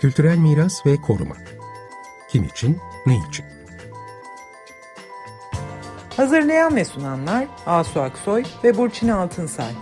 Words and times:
Kültürel 0.00 0.38
miras 0.38 0.86
ve 0.86 0.96
koruma. 0.96 1.36
Kim 2.28 2.44
için, 2.44 2.78
ne 3.06 3.16
için? 3.28 3.44
Hazırlayan 6.16 6.76
ve 6.76 6.84
sunanlar 6.84 7.48
Asu 7.66 8.00
Aksoy 8.00 8.44
ve 8.64 8.76
Burçin 8.76 9.08
Altınsay. 9.08 9.72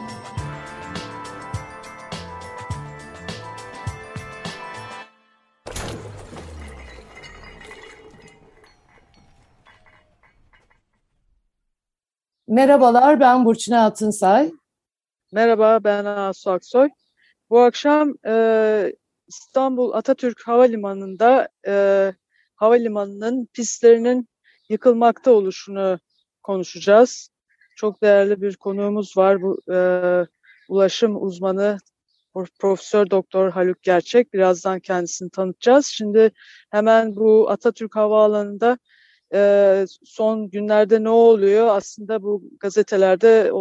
Merhabalar, 12.49 13.21
ben 13.21 13.45
Burçin 13.45 13.73
Altınsay. 13.73 14.53
Merhaba, 15.33 15.85
ben 15.85 16.05
Asu 16.05 16.51
Aksoy. 16.51 16.89
Bu 17.51 17.61
akşam 17.61 18.15
e, 18.27 18.93
İstanbul 19.29 19.93
Atatürk 19.93 20.43
Havalimanı'nda 20.47 21.49
e, 21.67 22.13
havalimanının 22.55 23.49
pistlerinin 23.53 24.29
yıkılmakta 24.69 25.31
oluşunu 25.31 25.99
konuşacağız. 26.43 27.31
Çok 27.77 28.03
değerli 28.03 28.43
bir 28.43 28.57
konuğumuz 28.57 29.17
var. 29.17 29.43
Bu 29.43 29.61
e, 29.73 29.79
ulaşım 30.69 31.23
uzmanı 31.23 31.79
Profesör 32.59 33.11
Doktor 33.11 33.51
Haluk 33.51 33.83
Gerçek. 33.83 34.33
Birazdan 34.33 34.81
kendisini 34.81 35.31
tanıtacağız. 35.31 35.87
Şimdi 35.87 36.31
hemen 36.71 37.17
bu 37.17 37.51
Atatürk 37.51 37.97
Havaalanı'nda 37.97 38.79
e, 39.35 39.85
son 40.05 40.51
günlerde 40.51 41.03
ne 41.05 41.09
oluyor? 41.09 41.67
Aslında 41.67 42.23
bu 42.23 42.43
gazetelerde 42.61 43.53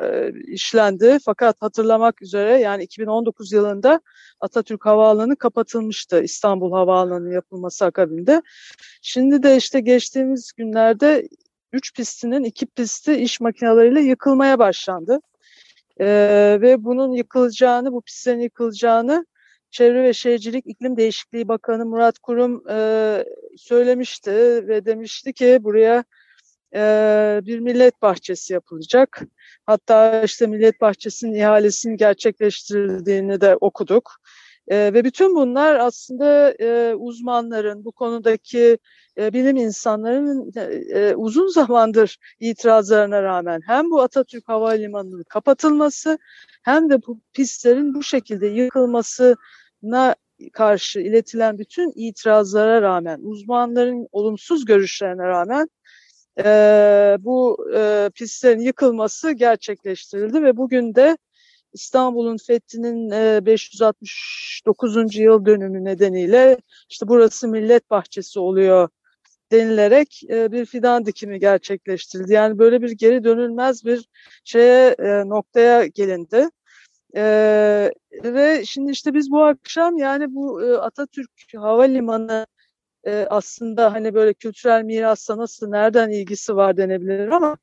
e, 0.00 0.32
işlendi. 0.52 1.18
Fakat 1.24 1.62
hatırlamak 1.62 2.22
üzere 2.22 2.58
yani 2.58 2.82
2019 2.82 3.52
yılında 3.52 4.00
Atatürk 4.40 4.86
Havaalanı 4.86 5.36
kapatılmıştı 5.36 6.22
İstanbul 6.22 6.72
Havaalanı 6.72 7.34
yapılması 7.34 7.84
akabinde. 7.84 8.42
Şimdi 9.02 9.42
de 9.42 9.56
işte 9.56 9.80
geçtiğimiz 9.80 10.52
günlerde 10.56 11.28
üç 11.72 11.94
pistinin 11.94 12.44
iki 12.44 12.66
pisti 12.66 13.14
iş 13.14 13.40
makineleriyle 13.40 14.00
yıkılmaya 14.00 14.58
başlandı. 14.58 15.20
Ee, 16.00 16.58
ve 16.60 16.84
bunun 16.84 17.12
yıkılacağını, 17.12 17.92
bu 17.92 18.02
pistlerin 18.02 18.40
yıkılacağını 18.40 19.26
Çevre 19.72 20.02
ve 20.02 20.12
Şehircilik 20.12 20.66
İklim 20.66 20.96
Değişikliği 20.96 21.48
Bakanı 21.48 21.86
Murat 21.86 22.18
Kurum 22.18 22.68
e, 22.70 23.24
söylemişti 23.56 24.30
ve 24.68 24.84
demişti 24.84 25.32
ki 25.32 25.58
buraya 25.60 26.04
e, 26.74 27.40
bir 27.44 27.58
millet 27.58 28.02
bahçesi 28.02 28.52
yapılacak. 28.52 29.22
Hatta 29.66 30.22
işte 30.22 30.46
millet 30.46 30.80
bahçesinin 30.80 31.34
ihalesinin 31.34 31.96
gerçekleştirildiğini 31.96 33.40
de 33.40 33.56
okuduk. 33.60 34.12
E, 34.68 34.76
ve 34.76 35.04
bütün 35.04 35.34
bunlar 35.34 35.76
aslında 35.76 36.54
e, 36.60 36.94
uzmanların, 36.94 37.84
bu 37.84 37.92
konudaki 37.92 38.78
e, 39.18 39.32
bilim 39.32 39.56
insanlarının 39.56 40.52
e, 40.94 41.14
uzun 41.14 41.46
zamandır 41.48 42.18
itirazlarına 42.40 43.22
rağmen 43.22 43.60
hem 43.66 43.90
bu 43.90 44.02
Atatürk 44.02 44.48
Havalimanı'nın 44.48 45.22
kapatılması 45.22 46.18
hem 46.62 46.90
de 46.90 47.06
bu 47.06 47.20
pistlerin 47.32 47.94
bu 47.94 48.02
şekilde 48.02 48.46
yıkılmasına 49.82 50.14
karşı 50.52 51.00
iletilen 51.00 51.58
bütün 51.58 51.92
itirazlara 51.94 52.82
rağmen, 52.82 53.20
uzmanların 53.22 54.08
olumsuz 54.12 54.64
görüşlerine 54.64 55.22
rağmen 55.22 55.68
e, 56.38 57.16
bu 57.20 57.68
e, 57.76 58.10
pistlerin 58.14 58.60
yıkılması 58.60 59.32
gerçekleştirildi 59.32 60.42
ve 60.42 60.56
bugün 60.56 60.94
de 60.94 61.16
İstanbul'un 61.72 62.36
fethinin 62.36 63.10
e, 63.10 63.46
569. 63.46 65.16
yıl 65.16 65.46
dönümü 65.46 65.84
nedeniyle 65.84 66.56
işte 66.90 67.08
burası 67.08 67.48
millet 67.48 67.90
bahçesi 67.90 68.40
oluyor 68.40 68.88
denilerek 69.52 70.22
e, 70.30 70.52
bir 70.52 70.66
fidan 70.66 71.06
dikimi 71.06 71.38
gerçekleştirildi. 71.40 72.32
Yani 72.32 72.58
böyle 72.58 72.82
bir 72.82 72.90
geri 72.90 73.24
dönülmez 73.24 73.84
bir 73.84 74.08
şeye 74.44 74.96
e, 74.98 75.28
noktaya 75.28 75.86
gelindi. 75.86 76.48
Ee, 77.16 77.92
ve 78.24 78.64
şimdi 78.64 78.92
işte 78.92 79.14
biz 79.14 79.30
bu 79.30 79.44
akşam 79.44 79.98
yani 79.98 80.34
bu 80.34 80.64
e, 80.64 80.76
Atatürk 80.76 81.30
Havalimanı 81.56 82.46
e, 83.04 83.26
aslında 83.30 83.92
hani 83.92 84.14
böyle 84.14 84.34
kültürel 84.34 84.82
mirasla 84.84 85.38
nasıl 85.38 85.68
nereden 85.68 86.10
ilgisi 86.10 86.56
var 86.56 86.76
denebilir 86.76 87.28
ama 87.28 87.56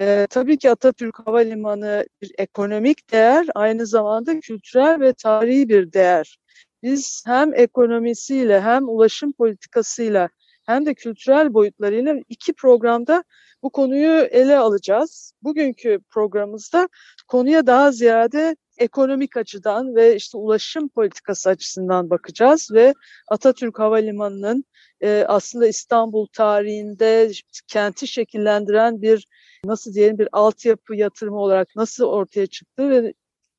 e, 0.00 0.26
tabii 0.30 0.58
ki 0.58 0.70
Atatürk 0.70 1.18
Havalimanı 1.26 2.06
bir 2.22 2.32
ekonomik 2.38 3.12
değer 3.12 3.46
aynı 3.54 3.86
zamanda 3.86 4.40
kültürel 4.40 5.00
ve 5.00 5.12
tarihi 5.12 5.68
bir 5.68 5.92
değer. 5.92 6.38
Biz 6.82 7.22
hem 7.26 7.54
ekonomisiyle 7.54 8.60
hem 8.60 8.88
ulaşım 8.88 9.32
politikasıyla 9.32 10.28
hem 10.66 10.86
de 10.86 10.94
kültürel 10.94 11.54
boyutlarıyla 11.54 12.16
iki 12.28 12.52
programda 12.52 13.24
bu 13.62 13.70
konuyu 13.70 14.10
ele 14.10 14.58
alacağız. 14.58 15.34
Bugünkü 15.42 16.00
programımızda 16.10 16.88
konuya 17.30 17.66
daha 17.66 17.92
ziyade 17.92 18.56
ekonomik 18.78 19.36
açıdan 19.36 19.94
ve 19.94 20.16
işte 20.16 20.38
ulaşım 20.38 20.88
politikası 20.88 21.50
açısından 21.50 22.10
bakacağız 22.10 22.70
ve 22.72 22.94
Atatürk 23.28 23.78
Havalimanı'nın 23.78 24.64
e, 25.02 25.24
aslında 25.28 25.66
İstanbul 25.66 26.26
tarihinde 26.32 27.30
kenti 27.68 28.06
şekillendiren 28.06 29.02
bir 29.02 29.26
nasıl 29.64 29.94
diyelim 29.94 30.18
bir 30.18 30.28
altyapı 30.32 30.94
yatırımı 30.96 31.38
olarak 31.38 31.68
nasıl 31.76 32.04
ortaya 32.04 32.46
çıktı 32.46 32.90
ve 32.90 33.14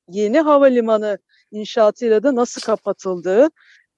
yeni 0.09 0.39
havalimanı 0.39 1.17
inşaatıyla 1.51 2.23
da 2.23 2.35
nasıl 2.35 2.61
kapatıldığı 2.61 3.49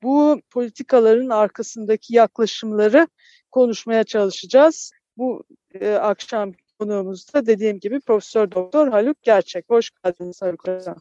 bu 0.03 0.41
politikaların 0.51 1.29
arkasındaki 1.29 2.15
yaklaşımları 2.15 3.07
konuşmaya 3.51 4.03
çalışacağız. 4.03 4.91
Bu 5.17 5.43
e, 5.73 5.93
akşam 5.93 6.53
konuğumuzda 6.83 7.45
dediğim 7.45 7.79
gibi 7.79 7.99
Profesör 7.99 8.51
Doktor 8.51 8.87
Haluk 8.87 9.21
Gerçek. 9.21 9.65
Hoş 9.69 9.91
geldiniz 10.03 10.41
Haluk 10.41 10.67
Hocam. 10.67 10.95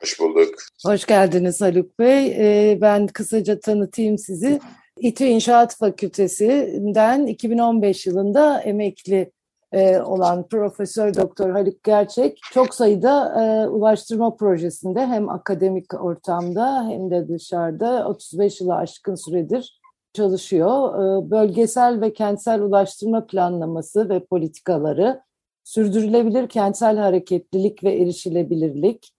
Hoş 0.00 0.20
bulduk. 0.20 0.54
Hoş 0.84 1.06
geldiniz 1.06 1.60
Haluk 1.60 1.98
Bey. 1.98 2.26
Ee, 2.26 2.78
ben 2.80 3.06
kısaca 3.06 3.60
tanıtayım 3.60 4.18
sizi. 4.18 4.60
İTÜ 4.98 5.24
İnşaat 5.24 5.76
Fakültesinden 5.76 7.26
2015 7.26 8.06
yılında 8.06 8.60
emekli 8.60 9.32
e, 9.72 9.98
olan 10.00 10.48
Profesör 10.48 11.14
Doktor 11.14 11.50
Haluk 11.50 11.84
Gerçek 11.84 12.38
çok 12.52 12.74
sayıda 12.74 13.42
e, 13.42 13.68
ulaştırma 13.68 14.36
projesinde 14.36 15.06
hem 15.06 15.28
akademik 15.28 16.04
ortamda 16.04 16.88
hem 16.88 17.10
de 17.10 17.28
dışarıda 17.28 18.08
35 18.08 18.60
yılı 18.60 18.74
aşkın 18.74 19.14
süredir 19.14 19.80
çalışıyor. 20.16 20.94
E, 20.94 21.30
bölgesel 21.30 22.00
ve 22.00 22.12
kentsel 22.12 22.62
ulaştırma 22.62 23.26
planlaması 23.26 24.08
ve 24.08 24.24
politikaları, 24.24 25.22
sürdürülebilir 25.64 26.48
kentsel 26.48 26.96
hareketlilik 26.96 27.84
ve 27.84 27.94
erişilebilirlik, 27.94 29.12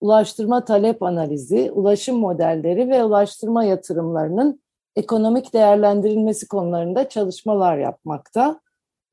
ulaştırma 0.00 0.64
talep 0.64 1.02
analizi, 1.02 1.70
ulaşım 1.72 2.18
modelleri 2.18 2.88
ve 2.88 3.04
ulaştırma 3.04 3.64
yatırımlarının 3.64 4.60
ekonomik 4.96 5.54
değerlendirilmesi 5.54 6.48
konularında 6.48 7.08
çalışmalar 7.08 7.78
yapmakta. 7.78 8.60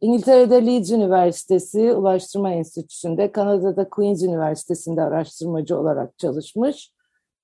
İngiltere'de 0.01 0.65
Leeds 0.65 0.91
Üniversitesi 0.91 1.93
Ulaştırma 1.93 2.51
Enstitüsü'nde, 2.51 3.31
Kanada'da 3.31 3.89
Queen's 3.89 4.23
Üniversitesi'nde 4.23 5.01
araştırmacı 5.01 5.79
olarak 5.79 6.17
çalışmış. 6.17 6.94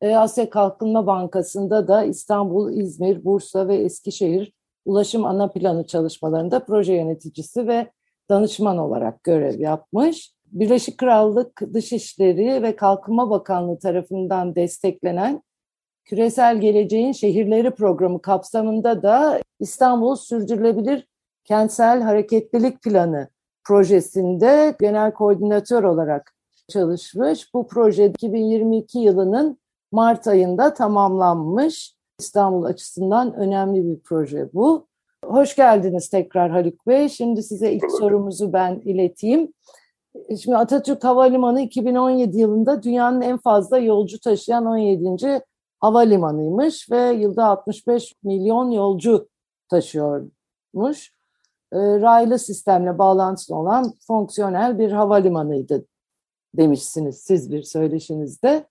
E, 0.02 0.16
Asya 0.16 0.50
Kalkınma 0.50 1.08
Bankası'nda 1.08 1.88
da 1.88 2.04
İstanbul, 2.04 2.74
İzmir, 2.74 3.26
Bursa 3.26 3.68
ve 3.68 3.76
Eskişehir 3.76 4.54
ulaşım 4.86 5.26
ana 5.26 5.48
planı 5.48 5.88
çalışmalarında 5.88 6.66
proje 6.66 6.94
yöneticisi 6.94 7.68
ve 7.68 7.92
danışman 8.30 8.78
olarak 8.78 9.24
görev 9.24 9.60
yapmış. 9.60 10.34
Birleşik 10.46 10.98
Krallık 10.98 11.62
Dışişleri 11.74 12.64
ve 12.64 12.76
Kalkınma 12.76 13.30
Bakanlığı 13.30 13.80
tarafından 13.80 14.56
desteklenen 14.56 15.42
Küresel 16.06 16.62
Geleceğin 16.62 17.12
Şehirleri 17.12 17.72
Programı 17.72 18.22
kapsamında 18.22 19.04
da 19.04 19.42
İstanbul 19.59 20.16
Sürdürülebilir 20.16 21.08
Kentsel 21.44 22.02
Hareketlilik 22.02 22.82
Planı 22.82 23.28
projesinde 23.64 24.76
genel 24.80 25.14
koordinatör 25.14 25.84
olarak 25.84 26.36
çalışmış. 26.70 27.54
Bu 27.54 27.68
proje 27.68 28.06
2022 28.06 29.00
yılının 29.00 29.60
Mart 29.91 30.28
ayında 30.28 30.73
tamamlanmış. 30.73 31.96
İstanbul 32.20 32.64
açısından 32.64 33.34
önemli 33.34 33.85
bir 33.85 33.99
proje 33.99 34.49
bu. 34.53 34.88
Hoş 35.26 35.55
geldiniz 35.55 36.09
tekrar 36.09 36.52
Haluk 36.52 36.88
Bey. 36.88 37.09
Şimdi 37.09 37.43
size 37.43 37.72
ilk 37.72 37.91
sorumuzu 37.99 38.53
ben 38.53 38.82
ileteyim. 38.85 39.53
Şimdi 40.41 40.58
Atatürk 40.58 41.03
Havalimanı 41.03 41.61
2017 41.61 42.40
yılında 42.40 42.84
dünyanın 42.84 43.22
en 43.22 43.38
fazla 43.38 43.78
yolcu 43.78 44.20
taşıyan 44.20 44.66
17. 44.66 45.41
havalimanıymış 45.79 46.91
ve 46.91 47.11
yılda 47.11 47.46
65 47.46 48.16
milyon 48.23 48.72
yolcu 48.72 49.29
taşıyormuş. 49.70 51.14
E, 51.73 51.78
raylı 51.78 52.40
sistemle 52.40 52.97
bağlantılı 52.97 53.58
olan 53.58 53.94
fonksiyonel 54.08 54.79
bir 54.79 54.91
havalimanıydı 54.91 55.85
demişsiniz 56.58 57.17
siz 57.17 57.52
bir 57.52 57.64
söyleşinizde. 57.64 58.66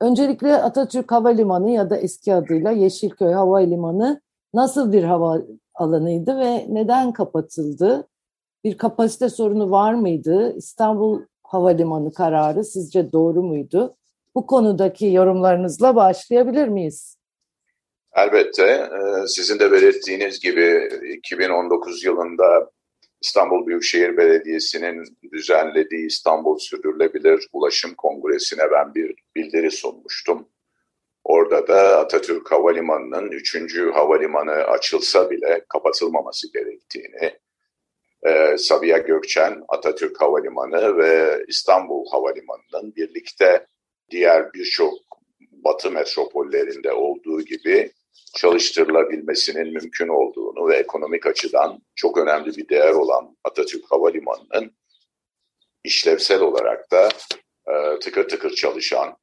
Öncelikle 0.00 0.56
Atatürk 0.56 1.12
Havalimanı 1.12 1.70
ya 1.70 1.90
da 1.90 1.96
eski 1.96 2.34
adıyla 2.34 2.70
Yeşilköy 2.70 3.32
Havalimanı 3.32 4.20
nasıl 4.54 4.92
bir 4.92 5.04
hava 5.04 5.42
alanıydı 5.74 6.38
ve 6.38 6.66
neden 6.68 7.12
kapatıldı? 7.12 8.08
Bir 8.64 8.78
kapasite 8.78 9.28
sorunu 9.28 9.70
var 9.70 9.94
mıydı? 9.94 10.54
İstanbul 10.56 11.22
Havalimanı 11.42 12.12
kararı 12.12 12.64
sizce 12.64 13.12
doğru 13.12 13.42
muydu? 13.42 13.96
Bu 14.34 14.46
konudaki 14.46 15.06
yorumlarınızla 15.06 15.96
başlayabilir 15.96 16.68
miyiz? 16.68 17.18
Elbette. 18.16 18.62
E, 18.62 19.26
sizin 19.26 19.58
de 19.58 19.72
belirttiğiniz 19.72 20.40
gibi 20.40 20.88
2019 21.16 22.04
yılında 22.04 22.70
İstanbul 23.20 23.66
Büyükşehir 23.66 24.16
Belediyesi'nin 24.16 25.04
düzenlediği 25.32 26.06
İstanbul 26.06 26.58
Sürdürülebilir 26.58 27.48
Ulaşım 27.52 27.94
Kongresi'ne 27.94 28.70
ben 28.70 28.94
bir 28.94 29.14
bildiri 29.36 29.70
sunmuştum. 29.70 30.48
Orada 31.24 31.68
da 31.68 31.98
Atatürk 31.98 32.52
Havalimanı'nın 32.52 33.30
3. 33.30 33.56
havalimanı 33.94 34.52
açılsa 34.52 35.30
bile 35.30 35.64
kapatılmaması 35.68 36.52
gerektiğini, 36.52 37.32
e, 38.26 38.58
Sabiha 38.58 38.98
Gökçen 38.98 39.62
Atatürk 39.68 40.20
Havalimanı 40.20 40.96
ve 40.96 41.44
İstanbul 41.48 42.06
Havalimanı'nın 42.10 42.96
birlikte 42.96 43.66
diğer 44.10 44.52
birçok 44.52 44.94
batı 45.52 45.90
metropollerinde 45.90 46.92
olduğu 46.92 47.42
gibi 47.42 47.92
çalıştırılabilmesinin 48.36 49.72
mümkün 49.72 50.08
olduğunu 50.08 50.68
ve 50.68 50.76
ekonomik 50.76 51.26
açıdan 51.26 51.82
çok 51.94 52.18
önemli 52.18 52.56
bir 52.56 52.68
değer 52.68 52.92
olan 52.92 53.36
Atatürk 53.44 53.84
Havalimanı'nın 53.90 54.76
işlevsel 55.84 56.40
olarak 56.40 56.90
da 56.90 57.08
e, 57.68 57.98
tıkır 57.98 58.28
tıkır 58.28 58.50
çalışan 58.50 59.16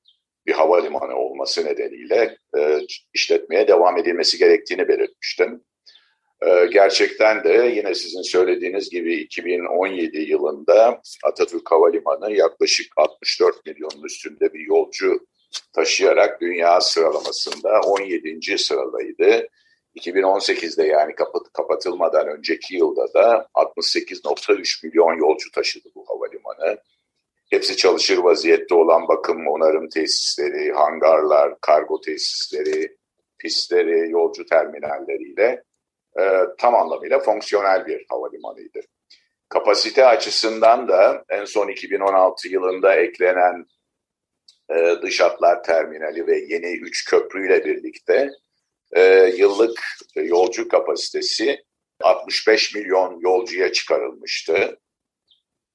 bir 0.45 0.53
havalimanı 0.53 1.15
olması 1.15 1.65
nedeniyle 1.65 2.37
e, 2.57 2.79
işletmeye 3.13 3.67
devam 3.67 3.97
edilmesi 3.97 4.37
gerektiğini 4.37 4.87
belirtmiştim. 4.87 5.63
E, 6.45 6.65
gerçekten 6.65 7.43
de 7.43 7.73
yine 7.75 7.95
sizin 7.95 8.21
söylediğiniz 8.21 8.89
gibi 8.89 9.15
2017 9.15 10.17
yılında 10.17 11.01
Atatürk 11.23 11.71
Havalimanı 11.71 12.33
yaklaşık 12.33 12.87
64 12.97 13.65
milyonun 13.65 14.03
üstünde 14.03 14.53
bir 14.53 14.59
yolcu 14.59 15.25
taşıyarak 15.73 16.41
dünya 16.41 16.81
sıralamasında 16.81 17.79
17. 17.81 18.57
sıradaydı. 18.57 19.47
2018'de 19.95 20.83
yani 20.83 21.15
kapat, 21.15 21.41
kapatılmadan 21.53 22.27
önceki 22.27 22.75
yılda 22.75 23.13
da 23.13 23.47
68.3 23.55 24.87
milyon 24.87 25.17
yolcu 25.17 25.51
taşıdı 25.51 25.89
bu 25.95 26.05
havalimanı. 26.09 26.77
Hepsi 27.49 27.77
çalışır 27.77 28.17
vaziyette 28.17 28.75
olan 28.75 29.07
bakım, 29.07 29.47
onarım 29.47 29.89
tesisleri, 29.89 30.71
hangarlar, 30.71 31.61
kargo 31.61 32.01
tesisleri, 32.01 32.97
pistleri, 33.37 34.11
yolcu 34.11 34.45
terminalleriyle 34.45 35.63
e, 36.19 36.21
tam 36.57 36.75
anlamıyla 36.75 37.19
fonksiyonel 37.19 37.85
bir 37.85 38.05
havalimanıydı. 38.09 38.79
Kapasite 39.49 40.05
açısından 40.05 40.87
da 40.87 41.23
en 41.29 41.45
son 41.45 41.67
2016 41.67 42.47
yılında 42.47 42.95
eklenen 42.95 43.65
e, 44.69 45.01
dış 45.01 45.19
hatlar 45.19 45.63
terminali 45.63 46.27
ve 46.27 46.37
yeni 46.37 46.77
üç 46.77 47.05
köprüyle 47.05 47.65
birlikte 47.65 48.29
e, 48.91 49.33
yıllık 49.37 49.83
yolcu 50.15 50.67
kapasitesi 50.67 51.63
65 52.01 52.75
milyon 52.75 53.19
yolcuya 53.19 53.71
çıkarılmıştı. 53.71 54.79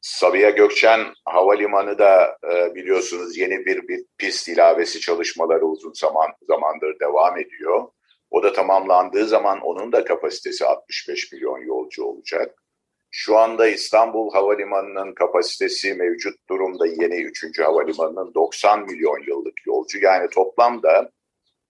Sabiha 0.00 0.50
Gökçen 0.50 1.00
Havalimanı 1.24 1.98
da 1.98 2.38
e, 2.52 2.74
biliyorsunuz 2.74 3.36
yeni 3.36 3.66
bir, 3.66 3.88
bir 3.88 4.04
pist 4.18 4.48
ilavesi 4.48 5.00
çalışmaları 5.00 5.66
uzun 5.66 5.92
zaman 5.92 6.28
zamandır 6.42 7.00
devam 7.00 7.38
ediyor. 7.38 7.88
O 8.30 8.42
da 8.42 8.52
tamamlandığı 8.52 9.26
zaman 9.26 9.60
onun 9.60 9.92
da 9.92 10.04
kapasitesi 10.04 10.66
65 10.66 11.32
milyon 11.32 11.58
yolcu 11.58 12.04
olacak. 12.04 12.62
Şu 13.10 13.36
anda 13.36 13.68
İstanbul 13.68 14.32
Havalimanı'nın 14.32 15.14
kapasitesi 15.14 15.94
mevcut 15.94 16.48
durumda 16.48 16.86
yeni 16.86 17.22
3. 17.22 17.58
havalimanının 17.58 18.34
90 18.34 18.84
milyon 18.84 19.24
yıllık 19.28 19.66
yolcu. 19.66 19.98
Yani 19.98 20.30
toplamda 20.30 21.10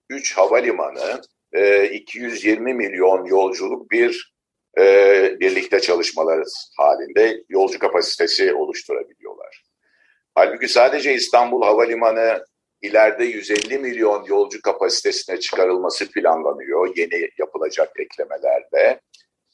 3 0.09 0.37
havalimanı 0.37 1.21
220 1.91 2.71
e, 2.71 2.73
milyon 2.73 3.25
yolculuk 3.25 3.91
bir 3.91 4.33
e, 4.77 4.83
birlikte 5.39 5.79
çalışmaları 5.79 6.43
halinde 6.77 7.43
yolcu 7.49 7.79
kapasitesi 7.79 8.53
oluşturabiliyorlar. 8.53 9.63
Halbuki 10.35 10.67
sadece 10.67 11.13
İstanbul 11.13 11.61
Havalimanı 11.61 12.45
ileride 12.81 13.25
150 13.25 13.79
milyon 13.79 14.23
yolcu 14.23 14.61
kapasitesine 14.61 15.39
çıkarılması 15.39 16.11
planlanıyor 16.11 16.97
yeni 16.97 17.29
yapılacak 17.39 17.91
eklemelerle 17.99 19.01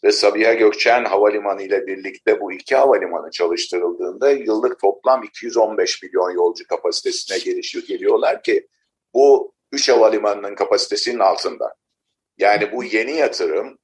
ve 0.06 0.12
Sabiha 0.12 0.54
Gökçen 0.54 1.06
Havalimanı 1.06 1.62
ile 1.62 1.88
birlikte 1.88 2.42
bu 2.42 2.52
iki 2.52 2.76
havalimanı 2.76 3.32
çalıştırıldığında 3.32 4.32
yıllık 4.32 4.80
toplam 4.80 5.24
215 5.24 6.04
milyon 6.04 6.32
yolcu 6.32 6.68
kapasitesine 6.68 7.38
gelişiyor, 7.38 7.86
geliyorlar 7.86 8.44
ki 8.44 8.68
bu 9.14 9.54
üç 9.72 9.90
havalimanının 9.90 10.56
kapasitesinin 10.56 11.20
altında. 11.20 11.76
Yani 12.38 12.72
bu 12.72 12.84
yeni 12.84 13.12
yatırım 13.12 13.78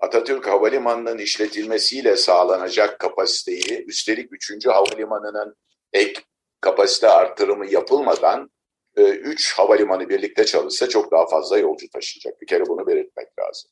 Atatürk 0.00 0.46
Havalimanı'nın 0.46 1.18
işletilmesiyle 1.18 2.16
sağlanacak 2.16 2.98
kapasiteyi 2.98 3.84
üstelik 3.86 4.28
3. 4.32 4.66
havalimanının 4.66 5.56
ek 5.92 6.20
kapasite 6.60 7.08
arttırımı 7.08 7.66
yapılmadan 7.66 8.50
3 8.96 9.52
e, 9.52 9.56
havalimanı 9.56 10.08
birlikte 10.08 10.44
çalışsa 10.44 10.88
çok 10.88 11.12
daha 11.12 11.26
fazla 11.26 11.58
yolcu 11.58 11.90
taşıyacak. 11.90 12.42
Bir 12.42 12.46
kere 12.46 12.66
bunu 12.66 12.86
belirtmek 12.86 13.28
lazım. 13.38 13.70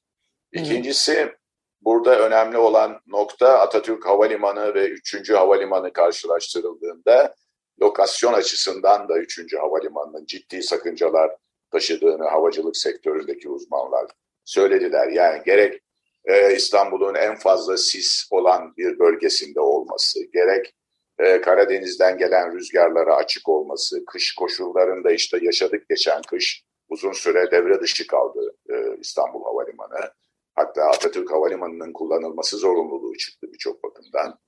İkincisi 0.52 1.32
Burada 1.81 2.19
önemli 2.19 2.58
olan 2.58 3.00
nokta 3.06 3.58
Atatürk 3.58 4.06
Havalimanı 4.06 4.75
ve 4.75 4.88
3. 4.88 5.31
Havalimanı 5.31 5.93
karşılaştırıldığında 5.93 7.34
lokasyon 7.81 8.32
açısından 8.32 9.08
da 9.08 9.19
3. 9.19 9.55
Havalimanı'nın 9.55 10.26
ciddi 10.26 10.62
sakıncalar 10.62 11.31
taşıdığını 11.73 12.25
havacılık 12.25 12.76
sektöründeki 12.76 13.49
uzmanlar 13.49 14.06
söylediler. 14.44 15.08
Yani 15.08 15.43
gerek 15.46 15.81
e, 16.25 16.55
İstanbul'un 16.55 17.14
en 17.14 17.37
fazla 17.37 17.76
sis 17.76 18.28
olan 18.31 18.76
bir 18.76 18.99
bölgesinde 18.99 19.61
olması, 19.61 20.19
gerek 20.32 20.75
e, 21.19 21.40
Karadeniz'den 21.40 22.19
gelen 22.19 22.52
rüzgarlara 22.52 23.17
açık 23.17 23.49
olması, 23.49 24.05
kış 24.05 24.34
koşullarında 24.34 25.12
işte 25.12 25.38
yaşadık 25.43 25.88
geçen 25.88 26.23
kış 26.23 26.62
uzun 26.88 27.12
süre 27.12 27.50
devre 27.50 27.80
dışı 27.80 28.06
kaldı 28.06 28.56
e, 28.71 28.75
İstanbul 29.00 29.45
Havalimanı. 29.45 30.11
Hatta 30.56 30.84
Atatürk 30.84 31.32
Havalimanı'nın 31.32 31.92
kullanılması 31.92 32.56
zorunluluğu 32.56 33.16
çıktı 33.16 33.46
birçok 33.52 33.84
bakımdan 33.84 34.38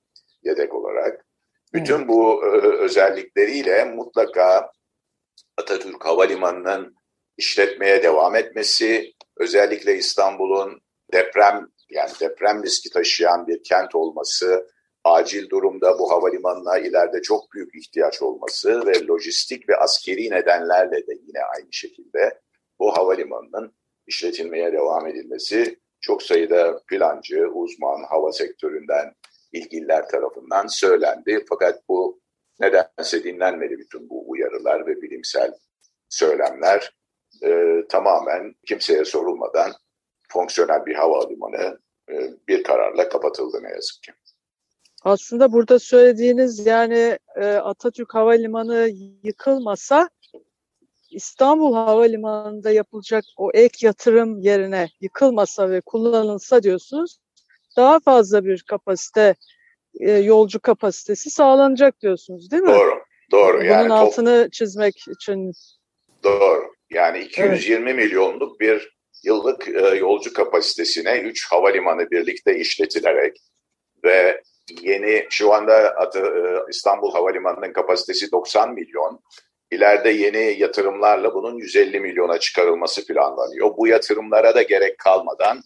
yedek 0.43 0.73
olarak. 0.73 1.25
Bütün 1.73 2.07
bu 2.07 2.45
özellikleriyle 2.79 3.85
mutlaka 3.85 4.71
Atatürk 5.57 6.05
Havalimanı'nın 6.05 6.95
işletmeye 7.37 8.03
devam 8.03 8.35
etmesi, 8.35 9.13
özellikle 9.37 9.97
İstanbul'un 9.97 10.81
deprem 11.13 11.67
yani 11.89 12.11
deprem 12.19 12.63
riski 12.63 12.89
taşıyan 12.89 13.47
bir 13.47 13.63
kent 13.63 13.95
olması, 13.95 14.67
acil 15.03 15.49
durumda 15.49 15.99
bu 15.99 16.11
havalimanına 16.11 16.79
ileride 16.79 17.21
çok 17.21 17.53
büyük 17.53 17.75
ihtiyaç 17.75 18.21
olması 18.21 18.85
ve 18.85 19.07
lojistik 19.07 19.69
ve 19.69 19.77
askeri 19.77 20.29
nedenlerle 20.29 21.07
de 21.07 21.13
yine 21.27 21.39
aynı 21.55 21.73
şekilde 21.73 22.41
bu 22.79 22.97
havalimanının 22.97 23.75
işletilmeye 24.07 24.73
devam 24.73 25.07
edilmesi 25.07 25.79
çok 26.01 26.23
sayıda 26.23 26.81
plancı, 26.87 27.47
uzman, 27.53 28.03
hava 28.09 28.31
sektöründen 28.31 29.13
ilgililer 29.53 30.07
tarafından 30.07 30.67
söylendi. 30.67 31.45
Fakat 31.49 31.89
bu 31.89 32.21
nedense 32.59 33.23
dinlenmedi 33.23 33.77
bütün 33.79 34.09
bu 34.09 34.29
uyarılar 34.29 34.87
ve 34.87 35.01
bilimsel 35.01 35.53
söylemler 36.09 36.93
e, 37.43 37.81
tamamen 37.89 38.55
kimseye 38.67 39.05
sorulmadan 39.05 39.71
fonksiyonel 40.29 40.85
bir 40.85 40.95
havalimanı 40.95 41.79
e, 42.11 42.31
bir 42.47 42.63
kararla 42.63 43.09
kapatıldı 43.09 43.63
ne 43.63 43.69
yazık 43.69 44.03
ki. 44.03 44.11
Aslında 45.03 45.51
burada 45.51 45.79
söylediğiniz 45.79 46.65
yani 46.65 47.19
e, 47.35 47.45
Atatürk 47.45 48.13
Havalimanı 48.13 48.89
yıkılmasa 49.23 50.09
İstanbul 51.11 51.73
Havalimanı'nda 51.73 52.71
yapılacak 52.71 53.23
o 53.37 53.51
ek 53.53 53.85
yatırım 53.85 54.39
yerine 54.39 54.89
yıkılmasa 55.01 55.69
ve 55.69 55.81
kullanılsa 55.81 56.63
diyorsunuz 56.63 57.17
daha 57.77 57.99
fazla 57.99 58.45
bir 58.45 58.63
kapasite 58.67 59.35
e, 59.99 60.11
yolcu 60.11 60.59
kapasitesi 60.59 61.29
sağlanacak 61.29 62.01
diyorsunuz 62.01 62.51
değil 62.51 62.63
mi? 62.63 62.69
Doğru. 62.69 62.99
Doğru. 63.31 63.57
Bunun 63.57 63.65
yani 63.65 63.93
altını 63.93 64.49
çizmek 64.51 64.95
için. 65.07 65.51
Doğru. 66.23 66.73
Yani 66.89 67.19
220 67.19 67.89
evet. 67.89 67.95
milyonluk 67.95 68.59
bir 68.59 68.99
yıllık 69.23 69.67
e, 69.67 69.95
yolcu 69.95 70.33
kapasitesine 70.33 71.19
3 71.19 71.51
havalimanı 71.51 72.11
birlikte 72.11 72.59
işletilerek 72.59 73.37
ve 74.03 74.41
yeni 74.81 75.25
şu 75.29 75.53
anda 75.53 75.95
adı, 75.97 76.19
e, 76.19 76.59
İstanbul 76.69 77.11
Havalimanı'nın 77.11 77.73
kapasitesi 77.73 78.31
90 78.31 78.73
milyon 78.73 79.19
ileride 79.71 80.09
yeni 80.09 80.59
yatırımlarla 80.59 81.33
bunun 81.33 81.57
150 81.57 81.99
milyona 81.99 82.39
çıkarılması 82.39 83.07
planlanıyor. 83.07 83.77
Bu 83.77 83.87
yatırımlara 83.87 84.55
da 84.55 84.61
gerek 84.61 84.97
kalmadan 84.97 85.61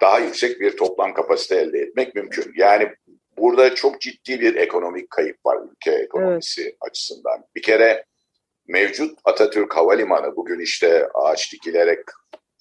daha 0.00 0.18
yüksek 0.18 0.60
bir 0.60 0.76
toplam 0.76 1.14
kapasite 1.14 1.56
elde 1.56 1.78
etmek 1.78 2.14
mümkün. 2.14 2.52
Yani 2.56 2.88
burada 3.36 3.74
çok 3.74 4.00
ciddi 4.00 4.40
bir 4.40 4.54
ekonomik 4.56 5.10
kayıp 5.10 5.46
var 5.46 5.58
ülke 5.70 5.90
ekonomisi 5.90 6.62
evet. 6.62 6.76
açısından. 6.80 7.44
Bir 7.56 7.62
kere 7.62 8.04
mevcut 8.68 9.18
Atatürk 9.24 9.76
Havalimanı 9.76 10.36
bugün 10.36 10.60
işte 10.60 11.08
ağaç 11.14 11.52
dikilerek 11.52 11.98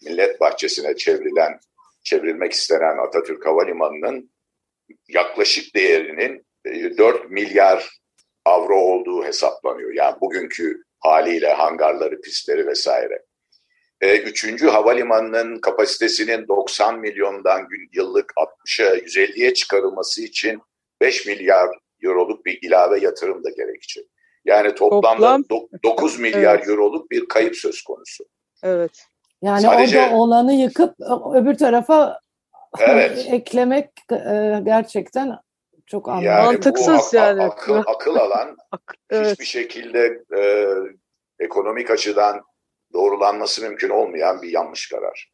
millet 0.05 0.41
bahçesine 0.41 0.95
çevrilen, 0.95 1.59
çevrilmek 2.03 2.51
istenen 2.51 2.97
Atatürk 2.97 3.45
Havalimanı'nın 3.45 4.31
yaklaşık 5.07 5.75
değerinin 5.75 6.45
4 6.65 7.25
e, 7.25 7.27
milyar 7.27 8.00
avro 8.45 8.79
olduğu 8.79 9.25
hesaplanıyor. 9.25 9.93
Yani 9.93 10.15
bugünkü 10.21 10.83
haliyle 10.99 11.53
hangarları, 11.53 12.21
pistleri 12.21 12.67
vesaire. 12.67 13.23
E, 14.01 14.17
üçüncü 14.17 14.67
havalimanının 14.67 15.59
kapasitesinin 15.59 16.47
90 16.47 16.99
milyondan 16.99 17.67
yıllık 17.93 18.33
60'a 18.37 18.95
150'ye 18.95 19.53
çıkarılması 19.53 20.21
için 20.21 20.61
5 21.01 21.25
milyar 21.25 21.69
euroluk 22.03 22.45
bir 22.45 22.59
ilave 22.61 22.99
yatırım 22.99 23.43
da 23.43 23.49
gerekecek. 23.49 24.05
Yani 24.45 24.75
toplamda 24.75 25.37
Toplam... 25.49 25.79
9 25.83 26.19
milyar 26.19 26.55
evet. 26.55 26.67
euroluk 26.67 27.11
bir 27.11 27.27
kayıp 27.27 27.55
söz 27.55 27.81
konusu. 27.81 28.23
Evet. 28.63 29.05
Yani 29.41 29.61
Sadece... 29.61 30.01
orada 30.01 30.15
olanı 30.15 30.53
yıkıp 30.53 30.95
öbür 31.35 31.57
tarafa 31.57 32.19
evet. 32.79 33.27
eklemek 33.31 33.89
e, 34.11 34.59
gerçekten 34.63 35.37
çok 35.91 36.07
yani 36.07 36.25
mantıksız 36.25 37.13
bu 37.13 37.15
yani. 37.15 37.43
Akıl, 37.43 37.83
akıl 37.85 38.15
alan 38.15 38.57
evet. 39.09 39.31
hiçbir 39.31 39.45
şekilde 39.45 40.23
e, 40.37 40.41
ekonomik 41.39 41.91
açıdan 41.91 42.41
doğrulanması 42.93 43.61
mümkün 43.61 43.89
olmayan 43.89 44.41
bir 44.41 44.49
yanlış 44.49 44.89
karar. 44.89 45.31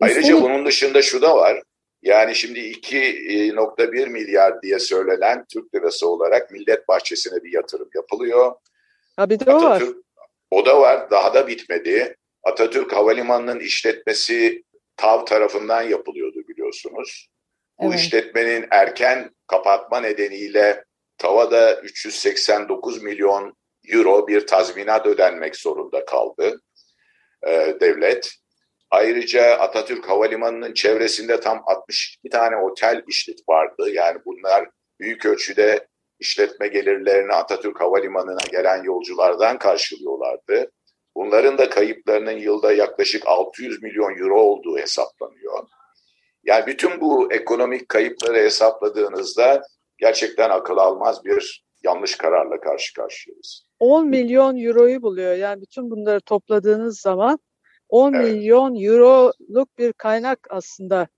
Ayrıca 0.00 0.20
Üstelik... 0.20 0.42
bunun 0.42 0.66
dışında 0.66 1.02
şu 1.02 1.22
da 1.22 1.36
var. 1.36 1.62
Yani 2.02 2.34
şimdi 2.34 2.58
2.1 2.58 4.08
milyar 4.08 4.62
diye 4.62 4.78
söylenen 4.78 5.44
Türk 5.52 5.74
lirası 5.74 6.08
olarak 6.08 6.50
Millet 6.50 6.88
Bahçesi'ne 6.88 7.42
bir 7.42 7.52
yatırım 7.52 7.88
yapılıyor. 7.94 8.52
Ha 9.16 9.30
bir 9.30 9.40
de 9.40 9.54
o 9.54 9.62
var. 9.62 9.82
O 10.50 10.66
da 10.66 10.80
var. 10.80 11.10
Daha 11.10 11.34
da 11.34 11.46
bitmedi. 11.46 12.16
Atatürk 12.42 12.92
Havalimanı'nın 12.92 13.60
işletmesi 13.60 14.62
TAV 14.96 15.24
tarafından 15.24 15.82
yapılıyordu 15.82 16.38
biliyorsunuz. 16.48 17.28
Evet. 17.80 17.92
Bu 17.92 17.94
işletmenin 17.94 18.66
erken 18.70 19.30
kapatma 19.46 20.00
nedeniyle 20.00 20.84
TAV'a 21.18 21.74
389 21.74 23.02
milyon 23.02 23.56
euro 23.88 24.28
bir 24.28 24.46
tazminat 24.46 25.06
ödenmek 25.06 25.56
zorunda 25.56 26.04
kaldı 26.04 26.60
e, 27.46 27.76
devlet. 27.80 28.34
Ayrıca 28.90 29.58
Atatürk 29.58 30.08
Havalimanı'nın 30.08 30.74
çevresinde 30.74 31.40
tam 31.40 31.62
62 31.66 32.28
tane 32.28 32.56
otel 32.56 33.02
işlet 33.08 33.38
vardı. 33.48 33.90
Yani 33.90 34.18
bunlar 34.26 34.68
büyük 35.00 35.26
ölçüde 35.26 35.88
işletme 36.18 36.68
gelirlerini 36.68 37.32
Atatürk 37.32 37.80
Havalimanı'na 37.80 38.46
gelen 38.50 38.82
yolculardan 38.82 39.58
karşılıyorlardı. 39.58 40.70
Bunların 41.16 41.58
da 41.58 41.70
kayıplarının 41.70 42.38
yılda 42.38 42.72
yaklaşık 42.72 43.26
600 43.26 43.82
milyon 43.82 44.18
euro 44.18 44.40
olduğu 44.40 44.78
hesaplanıyor. 44.78 45.58
Yani 46.44 46.66
bütün 46.66 47.00
bu 47.00 47.32
ekonomik 47.32 47.88
kayıpları 47.88 48.36
hesapladığınızda 48.36 49.62
gerçekten 49.98 50.50
akıl 50.50 50.76
almaz 50.76 51.24
bir 51.24 51.64
yanlış 51.84 52.16
kararla 52.16 52.60
karşı 52.60 52.94
karşıyayız. 52.94 53.66
10 53.78 54.08
milyon 54.08 54.56
euroyu 54.56 55.02
buluyor. 55.02 55.34
Yani 55.34 55.62
bütün 55.62 55.90
bunları 55.90 56.20
topladığınız 56.20 57.00
zaman 57.00 57.38
10 57.88 58.12
evet. 58.12 58.32
milyon 58.32 58.74
euroluk 58.84 59.78
bir 59.78 59.92
kaynak 59.92 60.38
aslında 60.50 61.08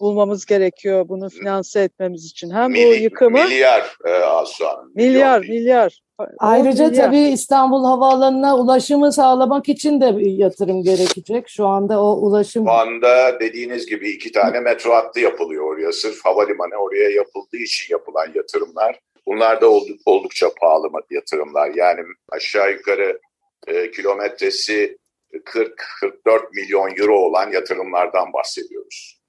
bulmamız 0.00 0.46
gerekiyor 0.46 1.08
bunu 1.08 1.28
finanse 1.28 1.80
etmemiz 1.80 2.24
için. 2.24 2.50
Hem 2.50 2.70
Mili, 2.70 2.86
bu 2.86 2.94
yıkımı 2.94 3.44
milyar 3.44 3.96
e, 4.04 4.10
Asuhan. 4.10 4.92
Milyar, 4.94 5.40
milyar. 5.40 5.54
milyar. 5.54 6.02
Ayrıca 6.38 6.88
milyar. 6.88 7.04
tabii 7.04 7.18
İstanbul 7.18 7.84
Havaalanı'na 7.84 8.56
ulaşımı 8.56 9.12
sağlamak 9.12 9.68
için 9.68 10.00
de 10.00 10.18
bir 10.18 10.30
yatırım 10.30 10.82
gerekecek. 10.82 11.48
Şu 11.48 11.66
anda 11.66 12.02
o 12.02 12.16
ulaşım... 12.16 12.64
Şu 12.64 12.72
anda 12.72 13.40
dediğiniz 13.40 13.86
gibi 13.86 14.10
iki 14.10 14.32
tane 14.32 14.60
metro 14.60 14.92
hattı 14.92 15.20
yapılıyor 15.20 15.64
oraya. 15.64 15.92
Sırf 15.92 16.24
havalimanı 16.24 16.74
oraya 16.74 17.10
yapıldığı 17.10 17.56
için 17.56 17.94
yapılan 17.94 18.26
yatırımlar. 18.34 18.98
Bunlar 19.26 19.60
da 19.60 19.70
oldukça 20.06 20.48
pahalı 20.60 20.88
yatırımlar. 21.10 21.70
Yani 21.74 22.00
aşağı 22.32 22.72
yukarı 22.72 23.20
e, 23.66 23.90
kilometresi 23.90 24.98
40-44 25.32 26.54
milyon 26.54 26.96
euro 26.96 27.18
olan 27.18 27.52
yatırımlardan 27.52 28.32
bahsediyoruz. 28.32 29.19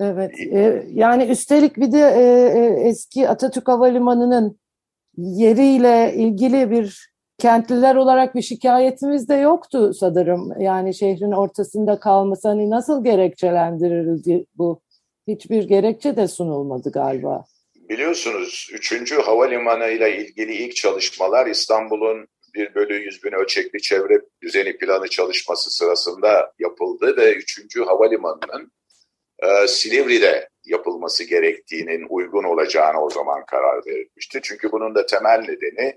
Evet, 0.00 0.40
e, 0.40 0.86
yani 0.92 1.24
üstelik 1.24 1.76
bir 1.76 1.92
de 1.92 1.98
e, 1.98 2.22
e, 2.60 2.88
eski 2.88 3.28
Atatürk 3.28 3.68
Havalimanı'nın 3.68 4.58
yeriyle 5.16 6.14
ilgili 6.14 6.70
bir 6.70 7.08
kentliler 7.38 7.94
olarak 7.94 8.34
bir 8.34 8.42
şikayetimiz 8.42 9.28
de 9.28 9.34
yoktu 9.34 9.94
sanırım. 9.94 10.60
Yani 10.60 10.94
şehrin 10.94 11.32
ortasında 11.32 12.00
kalması 12.00 12.48
hani 12.48 12.70
nasıl 12.70 13.04
gerekçelendirildi 13.04 14.46
bu? 14.54 14.80
Hiçbir 15.28 15.62
gerekçe 15.62 16.16
de 16.16 16.28
sunulmadı 16.28 16.92
galiba. 16.92 17.44
Biliyorsunuz 17.88 18.70
3. 18.74 19.12
Havalimanı 19.12 19.88
ile 19.88 20.16
ilgili 20.16 20.52
ilk 20.52 20.76
çalışmalar 20.76 21.46
İstanbul'un 21.46 22.28
1 22.54 22.74
bölü 22.74 22.94
100 22.94 23.24
bin 23.24 23.32
ölçekli 23.32 23.82
çevre 23.82 24.20
düzeni 24.42 24.76
planı 24.76 25.08
çalışması 25.08 25.70
sırasında 25.70 26.52
yapıldı 26.58 27.16
ve 27.16 27.34
3. 27.34 27.76
Havalimanı'nın 27.86 28.72
e, 29.42 29.66
Silivri'de 29.66 30.48
yapılması 30.64 31.24
gerektiğinin 31.24 32.06
uygun 32.08 32.44
olacağını 32.44 33.02
o 33.04 33.10
zaman 33.10 33.46
karar 33.46 33.86
verilmişti. 33.86 34.40
Çünkü 34.42 34.72
bunun 34.72 34.94
da 34.94 35.06
temel 35.06 35.40
nedeni 35.40 35.96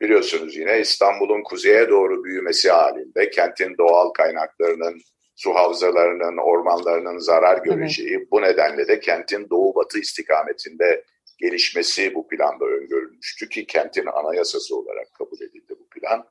biliyorsunuz 0.00 0.56
yine 0.56 0.80
İstanbul'un 0.80 1.42
kuzeye 1.42 1.88
doğru 1.88 2.24
büyümesi 2.24 2.70
halinde 2.70 3.30
kentin 3.30 3.78
doğal 3.78 4.10
kaynaklarının, 4.10 5.00
su 5.36 5.54
havzalarının, 5.54 6.36
ormanlarının 6.36 7.18
zarar 7.18 7.62
göreceği, 7.62 8.16
evet. 8.16 8.32
bu 8.32 8.42
nedenle 8.42 8.88
de 8.88 9.00
kentin 9.00 9.50
doğu 9.50 9.74
batı 9.74 9.98
istikametinde 9.98 11.04
gelişmesi 11.38 12.14
bu 12.14 12.28
planda 12.28 12.64
öngörülmüştü 12.64 13.48
ki 13.48 13.66
kentin 13.66 14.06
anayasası 14.06 14.76
olarak 14.76 15.14
kabul 15.14 15.36
edildi 15.36 15.74
bu 15.80 15.88
plan. 15.88 16.28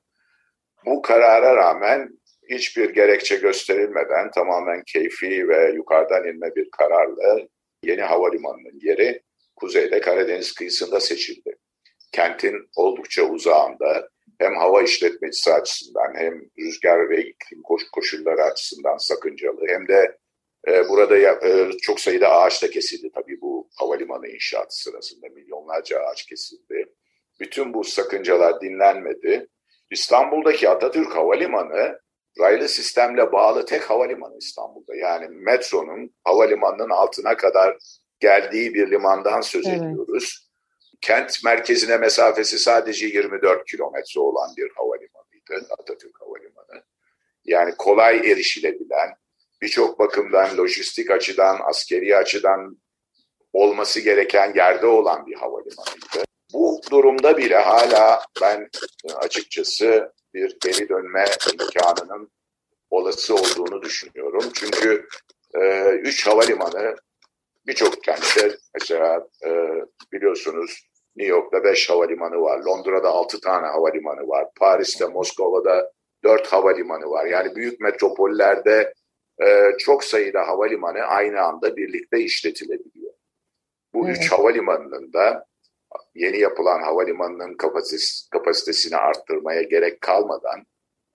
Bu 0.85 1.01
karara 1.01 1.55
rağmen 1.55 2.19
hiçbir 2.49 2.89
gerekçe 2.89 3.35
gösterilmeden 3.35 4.31
tamamen 4.31 4.83
keyfi 4.87 5.49
ve 5.49 5.71
yukarıdan 5.75 6.27
inme 6.27 6.55
bir 6.55 6.69
kararla 6.71 7.39
yeni 7.83 8.01
havalimanının 8.01 8.79
yeri 8.81 9.21
kuzeyde 9.55 10.01
Karadeniz 10.01 10.53
kıyısında 10.53 10.99
seçildi. 10.99 11.57
Kentin 12.11 12.69
oldukça 12.75 13.23
uzağında 13.23 14.09
hem 14.39 14.55
hava 14.55 14.81
işletmecisi 14.81 15.53
açısından 15.53 16.13
hem 16.15 16.41
rüzgar 16.59 17.09
ve 17.09 17.21
iklim 17.21 17.61
koşulları 17.91 18.43
açısından 18.43 18.97
sakıncalı 18.97 19.61
hem 19.67 19.87
de 19.87 20.17
e, 20.67 20.89
burada 20.89 21.17
e, 21.17 21.71
çok 21.81 21.99
sayıda 21.99 22.31
ağaç 22.31 22.63
da 22.63 22.69
kesildi 22.69 23.11
tabii 23.15 23.41
bu 23.41 23.69
havalimanı 23.75 24.27
inşaatı 24.27 24.81
sırasında 24.81 25.27
milyonlarca 25.29 25.99
ağaç 25.99 26.25
kesildi. 26.25 26.85
Bütün 27.39 27.73
bu 27.73 27.83
sakıncalar 27.83 28.61
dinlenmedi. 28.61 29.47
İstanbul'daki 29.91 30.69
Atatürk 30.69 31.15
Havalimanı 31.15 31.99
raylı 32.39 32.69
sistemle 32.69 33.31
bağlı 33.31 33.65
tek 33.65 33.89
havalimanı 33.89 34.37
İstanbul'da. 34.37 34.95
Yani 34.95 35.27
metronun 35.29 36.15
havalimanının 36.23 36.89
altına 36.89 37.37
kadar 37.37 37.77
geldiği 38.19 38.73
bir 38.73 38.91
limandan 38.91 39.41
söz 39.41 39.67
evet. 39.67 39.81
ediyoruz. 39.81 40.47
Kent 41.01 41.43
merkezine 41.43 41.97
mesafesi 41.97 42.59
sadece 42.59 43.05
24 43.07 43.65
kilometre 43.65 44.19
olan 44.19 44.49
bir 44.57 44.71
havalimanıydı 44.75 45.73
Atatürk 45.79 46.21
Havalimanı. 46.21 46.83
Yani 47.45 47.75
kolay 47.77 48.17
erişilebilen, 48.31 49.09
birçok 49.61 49.99
bakımdan 49.99 50.57
lojistik 50.57 51.11
açıdan, 51.11 51.59
askeri 51.63 52.17
açıdan 52.17 52.77
olması 53.53 53.99
gereken 53.99 54.53
yerde 54.55 54.85
olan 54.85 55.25
bir 55.25 55.35
havalimanıydı. 55.35 56.27
Bu 56.53 56.81
durumda 56.91 57.37
bile 57.37 57.57
hala 57.57 58.21
ben 58.41 58.69
açıkçası 59.15 60.13
bir 60.37 60.57
geri 60.59 60.89
dönme 60.89 61.25
imkanının 61.53 62.31
olası 62.89 63.35
olduğunu 63.35 63.81
düşünüyorum. 63.81 64.43
Çünkü 64.53 65.07
e, 65.55 65.89
üç 65.89 66.27
havalimanı 66.27 66.95
birçok 67.67 68.03
kentte 68.03 68.57
mesela 68.73 69.27
e, 69.45 69.49
biliyorsunuz 70.11 70.87
New 71.15 71.35
York'ta 71.35 71.63
beş 71.63 71.89
havalimanı 71.89 72.41
var, 72.41 72.59
Londra'da 72.59 73.09
altı 73.09 73.41
tane 73.41 73.67
havalimanı 73.67 74.27
var, 74.27 74.47
Paris'te, 74.59 75.05
Moskova'da 75.05 75.91
dört 76.23 76.47
havalimanı 76.47 77.09
var. 77.09 77.25
Yani 77.25 77.55
büyük 77.55 77.79
metropollerde 77.79 78.93
e, 79.43 79.71
çok 79.77 80.03
sayıda 80.03 80.47
havalimanı 80.47 80.99
aynı 80.99 81.41
anda 81.41 81.77
birlikte 81.77 82.19
işletilebiliyor. 82.19 83.13
Bu 83.93 84.07
evet. 84.07 84.17
üç 84.17 84.31
havalimanının 84.31 85.13
da 85.13 85.45
yeni 86.17 86.39
yapılan 86.39 86.81
havalimanının 86.81 87.57
kapasitesi, 87.57 88.29
kapasitesini 88.29 88.97
arttırmaya 88.97 89.61
gerek 89.61 90.01
kalmadan 90.01 90.65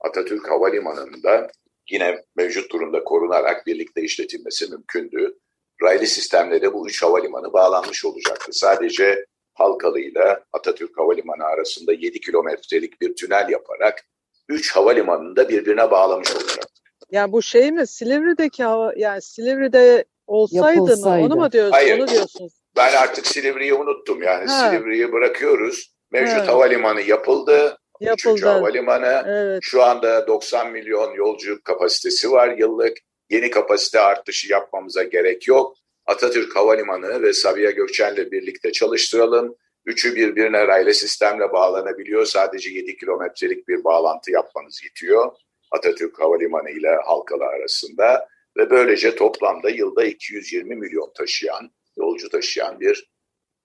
Atatürk 0.01 0.51
Havalimanı'nda 0.51 1.51
yine 1.91 2.25
mevcut 2.37 2.73
durumda 2.73 3.05
korunarak 3.05 3.67
birlikte 3.67 4.03
işletilmesi 4.03 4.71
mümkündü. 4.71 5.39
Raylı 5.83 6.07
sistemle 6.07 6.73
bu 6.73 6.89
üç 6.89 7.03
havalimanı 7.03 7.53
bağlanmış 7.53 8.05
olacaktı. 8.05 8.53
Sadece 8.53 9.27
Halkalı 9.55 10.01
ile 10.01 10.39
Atatürk 10.53 10.99
Havalimanı 10.99 11.45
arasında 11.45 11.93
7 11.93 12.21
kilometrelik 12.21 13.01
bir 13.01 13.15
tünel 13.15 13.49
yaparak 13.49 14.05
üç 14.49 14.73
havalimanını 14.77 15.37
da 15.37 15.49
birbirine 15.49 15.91
bağlamış 15.91 16.37
olacaktı. 16.37 16.83
Yani 17.11 17.33
bu 17.33 17.43
şey 17.43 17.73
mi? 17.73 17.87
Silivri'deki 17.87 18.65
hava 18.65 18.93
yani 18.97 19.23
Silivri'de 19.23 20.05
olsaydı 20.27 20.77
Yapılsaydı. 20.77 21.21
mı? 21.21 21.27
Onu 21.27 21.37
mu 21.37 21.53
diyorsunuz? 21.53 21.77
Hayır. 21.77 21.99
Onu 21.99 22.09
diyorsunuz. 22.09 22.62
Ben 22.77 22.93
artık 22.97 23.27
Silivri'yi 23.27 23.75
unuttum. 23.75 24.23
Yani 24.23 24.51
Ha. 24.51 24.71
Silivri'yi 24.71 25.13
bırakıyoruz. 25.13 25.93
Mevcut 26.11 26.37
Evet. 26.39 26.49
havalimanı 26.49 27.01
yapıldı. 27.03 27.79
Üçüncü 28.01 28.27
Yapıldı. 28.27 28.47
havalimanı. 28.49 29.25
Evet. 29.27 29.59
Şu 29.63 29.83
anda 29.83 30.27
90 30.27 30.73
milyon 30.73 31.15
yolcu 31.15 31.63
kapasitesi 31.63 32.31
var 32.33 32.57
yıllık. 32.59 32.97
Yeni 33.31 33.51
kapasite 33.51 34.01
artışı 34.01 34.53
yapmamıza 34.53 35.03
gerek 35.03 35.49
yok. 35.49 35.77
Atatürk 36.07 36.57
Havalimanı 36.57 37.23
ve 37.23 37.33
Sabiha 37.33 37.71
Gökçen'le 37.71 38.31
birlikte 38.33 38.73
çalıştıralım. 38.73 39.57
Üçü 39.87 40.17
birbirine 40.17 40.67
raylı 40.67 40.95
sistemle 40.95 41.53
bağlanabiliyor. 41.53 42.25
Sadece 42.25 42.71
7 42.71 42.97
kilometrelik 42.97 43.69
bir 43.69 43.85
bağlantı 43.85 44.31
yapmanız 44.31 44.81
yetiyor. 44.85 45.33
Atatürk 45.71 46.21
Havalimanı 46.21 46.71
ile 46.71 46.97
Halkalı 47.05 47.45
arasında. 47.45 48.29
Ve 48.57 48.71
böylece 48.71 49.15
toplamda 49.15 49.71
yılda 49.71 50.05
220 50.05 50.77
milyon 50.77 51.13
taşıyan, 51.19 51.71
yolcu 52.13 52.29
taşıyan 52.29 52.81
bir 52.81 53.13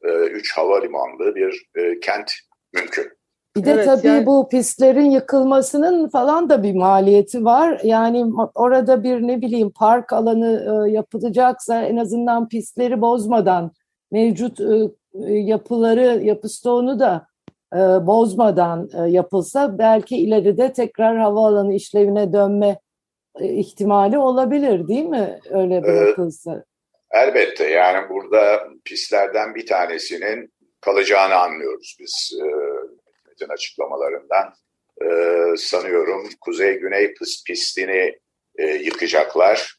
e, 0.04 0.10
üç 0.10 0.58
havalimanlı 0.58 1.36
bir 1.36 1.70
e, 1.76 2.00
kent 2.00 2.32
mümkün. 2.74 3.18
Bir 3.56 3.66
de 3.66 3.72
Evet, 3.72 3.86
tabii 3.86 4.08
yani- 4.08 4.26
bu 4.26 4.50
pistlerin 4.50 5.12
yıkılmasının 5.12 6.10
falan 6.10 6.50
da 6.50 6.64
bir 6.64 6.76
maliyeti 6.76 7.46
var. 7.46 7.82
Yani 7.84 8.26
orada 8.56 9.04
bir 9.04 9.28
ne 9.28 9.42
bileyim 9.42 9.72
park 9.72 10.14
alanı 10.14 10.86
e, 10.88 10.92
yapılacaksa 10.92 11.82
en 11.82 11.98
azından 11.98 12.48
pistleri 12.48 13.02
bozmadan 13.02 13.72
mevcut 14.12 14.60
e, 14.60 14.66
e, 15.14 15.34
yapıları, 15.34 16.24
yapı 16.24 16.50
stoğunu 16.50 17.00
da 17.00 17.28
e, 17.74 17.78
bozmadan 18.08 18.90
e, 18.94 19.10
yapılsa 19.10 19.78
belki 19.78 20.18
ileride 20.18 20.74
tekrar 20.74 21.18
havaalanı 21.18 21.74
işlevine 21.74 22.34
dönme 22.34 22.80
e, 23.40 23.48
ihtimali 23.54 24.18
olabilir 24.18 24.88
değil 24.88 25.06
mi? 25.06 25.40
Öyle 25.50 25.84
bırakılsa. 25.84 26.64
Elbette 27.12 27.70
yani 27.70 28.10
burada 28.10 28.68
pistlerden 28.86 29.56
bir 29.56 29.66
tanesinin 29.66 30.54
kalacağını 30.82 31.36
anlıyoruz 31.36 31.98
biz 32.00 32.40
e, 32.42 32.46
Hükümet'in 33.10 33.50
açıklamalarından. 33.54 34.54
E, 35.02 35.08
sanıyorum 35.58 36.30
kuzey-güney 36.42 37.06
pist- 37.06 37.46
pistini 37.48 38.20
e, 38.56 38.66
yıkacaklar. 38.66 39.78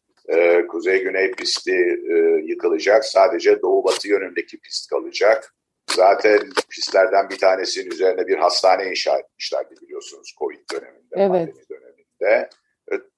Kuzey-güney 0.68 1.32
pisti 1.32 2.00
yıkılacak. 2.44 3.04
Sadece 3.04 3.62
doğu-batı 3.62 4.08
yönündeki 4.08 4.61
pist 4.61 4.90
kalacak. 4.90 5.54
Zaten 5.90 6.40
pistlerden 6.70 7.30
bir 7.30 7.38
tanesinin 7.38 7.90
üzerine 7.90 8.26
bir 8.26 8.37
hastane 8.37 8.90
inşa 8.90 9.18
etmişlerdi 9.18 9.75
biliyorsunuz 9.82 10.35
Covid 10.38 10.61
döneminde, 10.73 11.14
Evet. 11.14 11.28
pandemi 11.30 11.68
döneminde. 11.70 12.49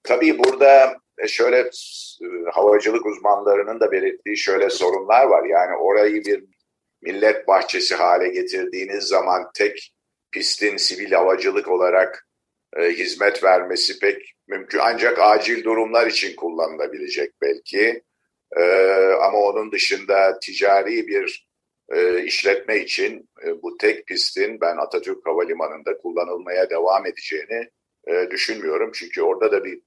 Tabii 0.03 0.39
burada 0.39 0.97
şöyle 1.29 1.59
e, 1.59 1.71
havacılık 2.53 3.07
uzmanlarının 3.07 3.81
da 3.81 3.93
belirttiği 3.93 4.37
şöyle 4.37 4.71
sorunlar 4.71 5.25
var. 5.25 5.45
Yani 5.45 5.77
orayı 5.77 6.25
bir 6.25 6.45
millet 7.03 7.49
bahçesi 7.49 7.95
hale 7.95 8.29
getirdiğiniz 8.29 9.05
zaman 9.05 9.51
tek 9.55 9.93
pistin 10.33 10.77
sivil 10.77 11.13
havacılık 11.13 11.69
olarak 11.69 12.29
e, 12.77 12.91
hizmet 12.91 13.45
vermesi 13.45 13.99
pek 13.99 14.35
mümkün. 14.49 14.79
Ancak 14.83 15.19
acil 15.19 15.65
durumlar 15.65 16.07
için 16.07 16.37
kullanılabilecek 16.37 17.33
belki. 17.43 18.03
E, 18.57 18.63
ama 19.23 19.39
onun 19.39 19.73
dışında 19.73 20.39
ticari 20.39 21.07
bir 21.07 21.51
e, 21.89 22.25
işletme 22.25 22.79
için 22.79 23.29
e, 23.47 23.63
bu 23.63 23.77
tek 23.77 24.07
pistin 24.07 24.61
ben 24.61 24.77
Atatürk 24.77 25.27
Havalimanı'nda 25.27 25.99
kullanılmaya 25.99 26.71
devam 26.71 27.07
edeceğini 27.07 27.69
e, 28.07 28.31
düşünmüyorum. 28.31 28.91
Çünkü 28.95 29.23
orada 29.23 29.53
da 29.53 29.65
bir 29.65 29.81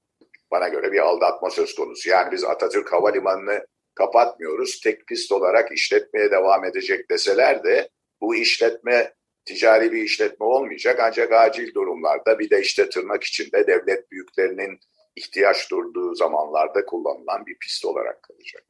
bana 0.54 0.68
göre 0.68 0.92
bir 0.92 0.98
aldatma 0.98 1.50
söz 1.50 1.74
konusu. 1.74 2.10
Yani 2.10 2.32
biz 2.32 2.44
Atatürk 2.44 2.92
Havalimanı'nı 2.92 3.66
kapatmıyoruz. 3.94 4.80
Tek 4.80 5.06
pist 5.06 5.32
olarak 5.32 5.72
işletmeye 5.72 6.30
devam 6.30 6.64
edecek 6.64 7.10
deseler 7.10 7.64
de 7.64 7.88
bu 8.20 8.34
işletme 8.34 9.12
ticari 9.44 9.92
bir 9.92 10.02
işletme 10.02 10.46
olmayacak. 10.46 11.00
Ancak 11.02 11.32
acil 11.32 11.74
durumlarda 11.74 12.38
bir 12.38 12.50
de 12.50 12.60
işte 12.60 12.88
tırnak 12.88 13.24
içinde 13.24 13.66
devlet 13.66 14.10
büyüklerinin 14.10 14.78
ihtiyaç 15.16 15.70
durduğu 15.70 16.14
zamanlarda 16.14 16.86
kullanılan 16.86 17.46
bir 17.46 17.58
pist 17.58 17.84
olarak 17.84 18.22
kalacak. 18.22 18.62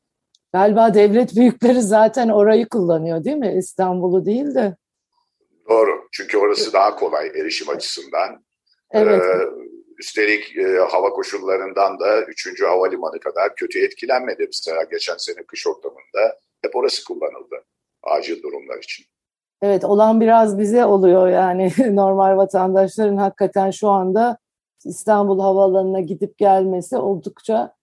Galiba 0.53 0.95
devlet 0.95 1.37
büyükleri 1.37 1.83
zaten 1.83 2.29
orayı 2.29 2.69
kullanıyor 2.69 3.25
değil 3.25 3.37
mi? 3.37 3.55
İstanbul'u 3.59 4.27
değil 4.27 4.55
de. 4.55 4.77
Doğru. 5.69 6.09
Çünkü 6.13 6.39
orası 6.39 6.73
daha 6.73 6.97
kolay 6.97 7.27
erişim 7.27 7.69
açısından. 7.69 8.45
Evet. 8.91 9.23
Ee, 9.23 9.74
üstelik 9.99 10.57
e, 10.57 10.79
hava 10.91 11.11
koşullarından 11.11 11.99
da 12.01 12.23
3. 12.23 12.63
havalimanı 12.63 13.21
kadar 13.21 13.55
kötü 13.55 13.85
etkilenmedi. 13.85 14.47
Mesela 14.47 14.83
geçen 14.91 15.17
sene 15.17 15.47
kış 15.47 15.67
ortamında 15.67 16.39
hep 16.63 16.77
orası 16.77 17.05
kullanıldı 17.05 17.65
acil 18.03 18.43
durumlar 18.43 18.79
için. 18.79 19.05
Evet 19.63 19.85
olan 19.85 20.21
biraz 20.21 20.59
bize 20.59 20.85
oluyor 20.85 21.29
yani 21.29 21.73
normal 21.97 22.37
vatandaşların 22.37 23.17
hakikaten 23.17 23.71
şu 23.71 23.89
anda 23.89 24.39
İstanbul 24.85 25.41
Havaalanı'na 25.41 26.01
gidip 26.01 26.39
gelmesi 26.39 26.97
oldukça 26.97 27.75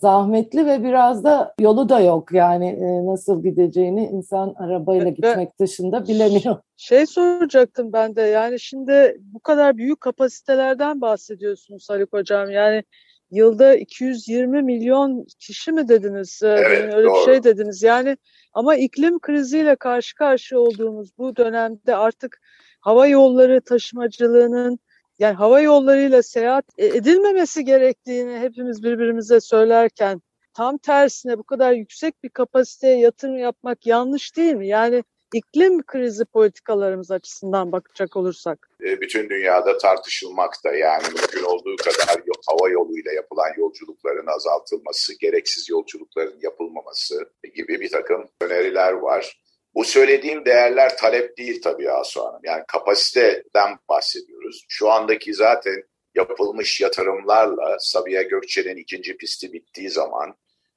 zahmetli 0.00 0.66
ve 0.66 0.84
biraz 0.84 1.24
da 1.24 1.54
yolu 1.60 1.88
da 1.88 2.00
yok 2.00 2.32
yani 2.32 2.66
e, 2.68 3.06
nasıl 3.06 3.42
gideceğini 3.42 4.06
insan 4.06 4.54
arabayla 4.58 5.02
Evet, 5.04 5.16
gitmek 5.16 5.60
dışında 5.60 6.08
bilemiyor. 6.08 6.56
Şey 6.76 7.06
soracaktım 7.06 7.92
ben 7.92 8.16
de 8.16 8.22
yani 8.22 8.60
şimdi 8.60 9.16
bu 9.20 9.40
kadar 9.40 9.76
büyük 9.76 10.00
kapasitelerden 10.00 11.00
bahsediyorsunuz 11.00 11.90
Haluk 11.90 12.12
Hocam. 12.12 12.50
Yani 12.50 12.82
yılda 13.30 13.74
220 13.74 14.62
milyon 14.62 15.26
kişi 15.38 15.72
mi 15.72 15.88
dediniz? 15.88 16.40
Ee, 16.42 16.46
Evet, 16.48 16.82
demin 16.82 16.96
öyle 16.96 17.08
doğru. 17.08 17.14
bir 17.14 17.32
şey 17.32 17.42
dediniz. 17.44 17.82
Yani 17.82 18.16
ama 18.52 18.76
iklim 18.76 19.18
kriziyle 19.18 19.76
karşı 19.76 20.14
karşıya 20.14 20.60
olduğumuz 20.60 21.10
bu 21.18 21.36
dönemde 21.36 21.96
artık 21.96 22.40
hava 22.80 23.06
yolları 23.06 23.60
taşımacılığının 23.60 24.78
yani 25.18 25.34
hava 25.34 25.60
yollarıyla 25.60 26.22
seyahat 26.22 26.64
e- 26.78 26.86
edilmemesi 26.86 27.64
gerektiğini 27.64 28.38
hepimiz 28.38 28.82
birbirimize 28.82 29.40
söylerken 29.40 30.22
tam 30.54 30.78
tersine 30.78 31.38
bu 31.38 31.44
kadar 31.44 31.72
yüksek 31.72 32.22
bir 32.22 32.28
kapasiteye 32.28 32.98
yatırım 32.98 33.38
yapmak 33.38 33.86
yanlış 33.86 34.36
değil 34.36 34.54
mi? 34.54 34.68
Yani 34.68 35.04
iklim 35.34 35.82
krizi 35.86 36.24
politikalarımız 36.24 37.10
açısından 37.10 37.72
bakacak 37.72 38.16
olursak. 38.16 38.70
E, 38.84 39.00
bütün 39.00 39.30
dünyada 39.30 39.78
tartışılmakta. 39.78 40.74
Yani 40.74 41.02
mümkün 41.02 41.42
olduğu 41.42 41.76
kadar 41.76 42.22
hava 42.46 42.68
yoluyla 42.68 43.12
yapılan 43.12 43.50
yolculukların 43.58 44.26
azaltılması, 44.26 45.18
gereksiz 45.20 45.68
yolculukların 45.68 46.38
yapılmaması 46.42 47.30
gibi 47.54 47.80
bir 47.80 47.90
takım 47.90 48.28
öneriler 48.42 48.92
var. 48.92 49.38
Bu 49.78 49.84
söylediğim 49.84 50.44
değerler 50.44 50.96
talep 50.96 51.36
değil 51.36 51.62
tabii 51.62 51.90
Asu 51.90 52.24
Hanım. 52.24 52.40
Yani 52.44 52.62
kapasiteden 52.68 53.78
bahsediyoruz. 53.88 54.64
Şu 54.68 54.90
andaki 54.90 55.34
zaten 55.34 55.82
yapılmış 56.14 56.80
yatırımlarla 56.80 57.76
Sabiha 57.80 58.22
Gökçen'in 58.22 58.76
ikinci 58.76 59.16
pisti 59.16 59.52
bittiği 59.52 59.90
zaman 59.90 60.34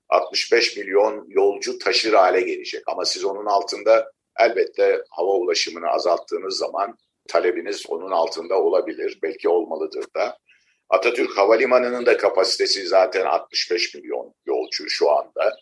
65 0.09 0.77
milyon 0.77 1.25
yolcu 1.29 1.79
taşır 1.79 2.13
hale 2.13 2.41
gelecek. 2.41 2.83
Ama 2.87 3.05
siz 3.05 3.25
onun 3.25 3.45
altında 3.45 4.11
elbette 4.39 5.03
hava 5.09 5.31
ulaşımını 5.31 5.87
azalttığınız 5.87 6.57
zaman 6.57 6.97
talebiniz 7.27 7.85
onun 7.87 8.11
altında 8.11 8.61
olabilir. 8.61 9.19
Belki 9.23 9.49
olmalıdır 9.49 10.05
da. 10.15 10.37
Atatürk 10.89 11.37
Havalimanı'nın 11.37 12.05
da 12.05 12.17
kapasitesi 12.17 12.87
zaten 12.87 13.25
65 13.25 13.95
milyon 13.95 14.33
yolcu 14.45 14.89
şu 14.89 15.11
anda. 15.11 15.57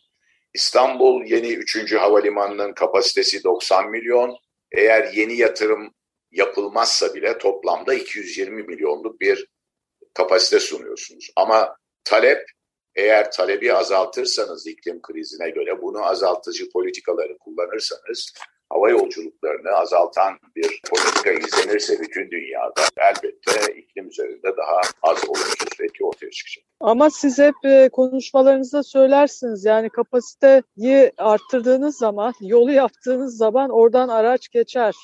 İstanbul 0.54 1.26
yeni 1.26 1.54
3. 1.54 1.94
havalimanının 1.94 2.74
kapasitesi 2.74 3.44
90 3.44 3.90
milyon. 3.92 4.38
Eğer 4.72 5.14
yeni 5.14 5.38
yatırım 5.38 5.94
yapılmazsa 6.32 7.14
bile 7.14 7.38
toplamda 7.38 7.94
220 7.94 8.64
milyonluk 8.64 9.22
bir 9.22 9.48
kapasite 10.14 10.60
sunuyorsunuz. 10.60 11.30
Ama 11.36 11.76
talep 12.04 12.46
eğer 12.96 13.32
talebi 13.32 13.74
azaltırsanız 13.74 14.68
iklim 14.68 15.02
krizine 15.02 15.50
göre 15.50 15.82
bunu 15.82 16.06
azaltıcı 16.06 16.72
politikaları 16.72 17.38
kullanırsanız 17.38 18.34
hava 18.70 18.90
yolculuklarını 18.90 19.70
azaltan 19.70 20.34
bir 20.56 20.82
politika 20.90 21.32
izlenirse 21.32 22.00
bütün 22.02 22.32
dünyada 22.32 22.82
elbette 22.98 23.74
iklim 23.74 24.08
üzerinde 24.08 24.58
daha 24.58 24.82
az 25.02 25.30
olumsuz 25.30 25.82
etki 25.82 26.06
ortaya 26.06 26.32
çıkacak. 26.32 26.64
Ama 26.80 27.10
siz 27.10 27.40
hep 27.40 27.56
e, 27.66 27.90
konuşmalarınızda 27.90 28.84
söylersiniz 28.84 29.66
yani 29.66 29.90
kapasiteyi 29.90 31.12
arttırdığınız 31.18 31.98
zaman, 31.98 32.34
yolu 32.42 32.72
yaptığınız 32.72 33.38
zaman 33.38 33.70
oradan 33.70 34.10
araç 34.10 34.50
geçer. 34.50 34.96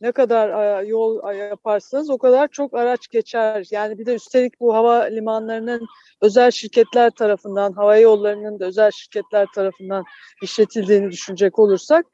Ne 0.00 0.12
kadar 0.12 0.48
e, 0.82 0.86
yol 0.86 1.34
yaparsanız 1.34 2.10
o 2.10 2.18
kadar 2.18 2.48
çok 2.48 2.74
araç 2.74 3.08
geçer. 3.08 3.66
Yani 3.70 3.98
bir 3.98 4.06
de 4.06 4.14
üstelik 4.14 4.60
bu 4.60 4.74
hava 4.74 5.02
limanlarının 5.02 5.86
özel 6.22 6.50
şirketler 6.50 7.10
tarafından, 7.10 7.72
hava 7.72 7.96
yollarının 7.96 8.60
da 8.60 8.66
özel 8.66 8.90
şirketler 8.90 9.46
tarafından 9.54 10.04
işletildiğini 10.42 11.10
düşünecek 11.10 11.58
olursak 11.58 12.06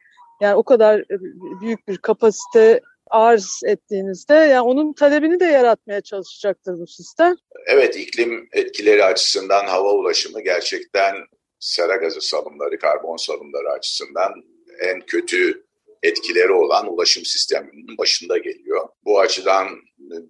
yani 0.43 0.55
o 0.57 0.63
kadar 0.63 1.01
e, 1.01 1.21
büyük 1.61 1.89
bir 1.89 1.99
kapasite 1.99 2.81
arz 3.11 3.61
ettiğinizde 3.67 4.35
yani 4.35 4.61
onun 4.61 4.93
talebini 4.93 5.41
de 5.41 5.45
yaratmaya 5.45 6.01
çalışacaktır 6.01 6.79
bu 6.79 6.87
sistem. 6.87 7.37
Evet 7.67 7.97
iklim 7.97 8.49
etkileri 8.53 9.05
açısından 9.05 9.67
hava 9.67 9.93
ulaşımı 9.93 10.41
gerçekten 10.41 11.17
sera 11.59 11.97
gazı 11.97 12.21
salımları, 12.21 12.79
karbon 12.79 13.17
salımları 13.17 13.71
açısından 13.71 14.33
en 14.81 15.01
kötü 15.01 15.67
etkileri 16.03 16.53
olan 16.53 16.93
ulaşım 16.93 17.25
sisteminin 17.25 17.99
başında 17.99 18.39
geliyor. 18.39 18.89
Bu 19.05 19.21
açıdan 19.21 19.69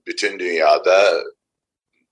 bütün 0.06 0.38
dünyada 0.38 1.24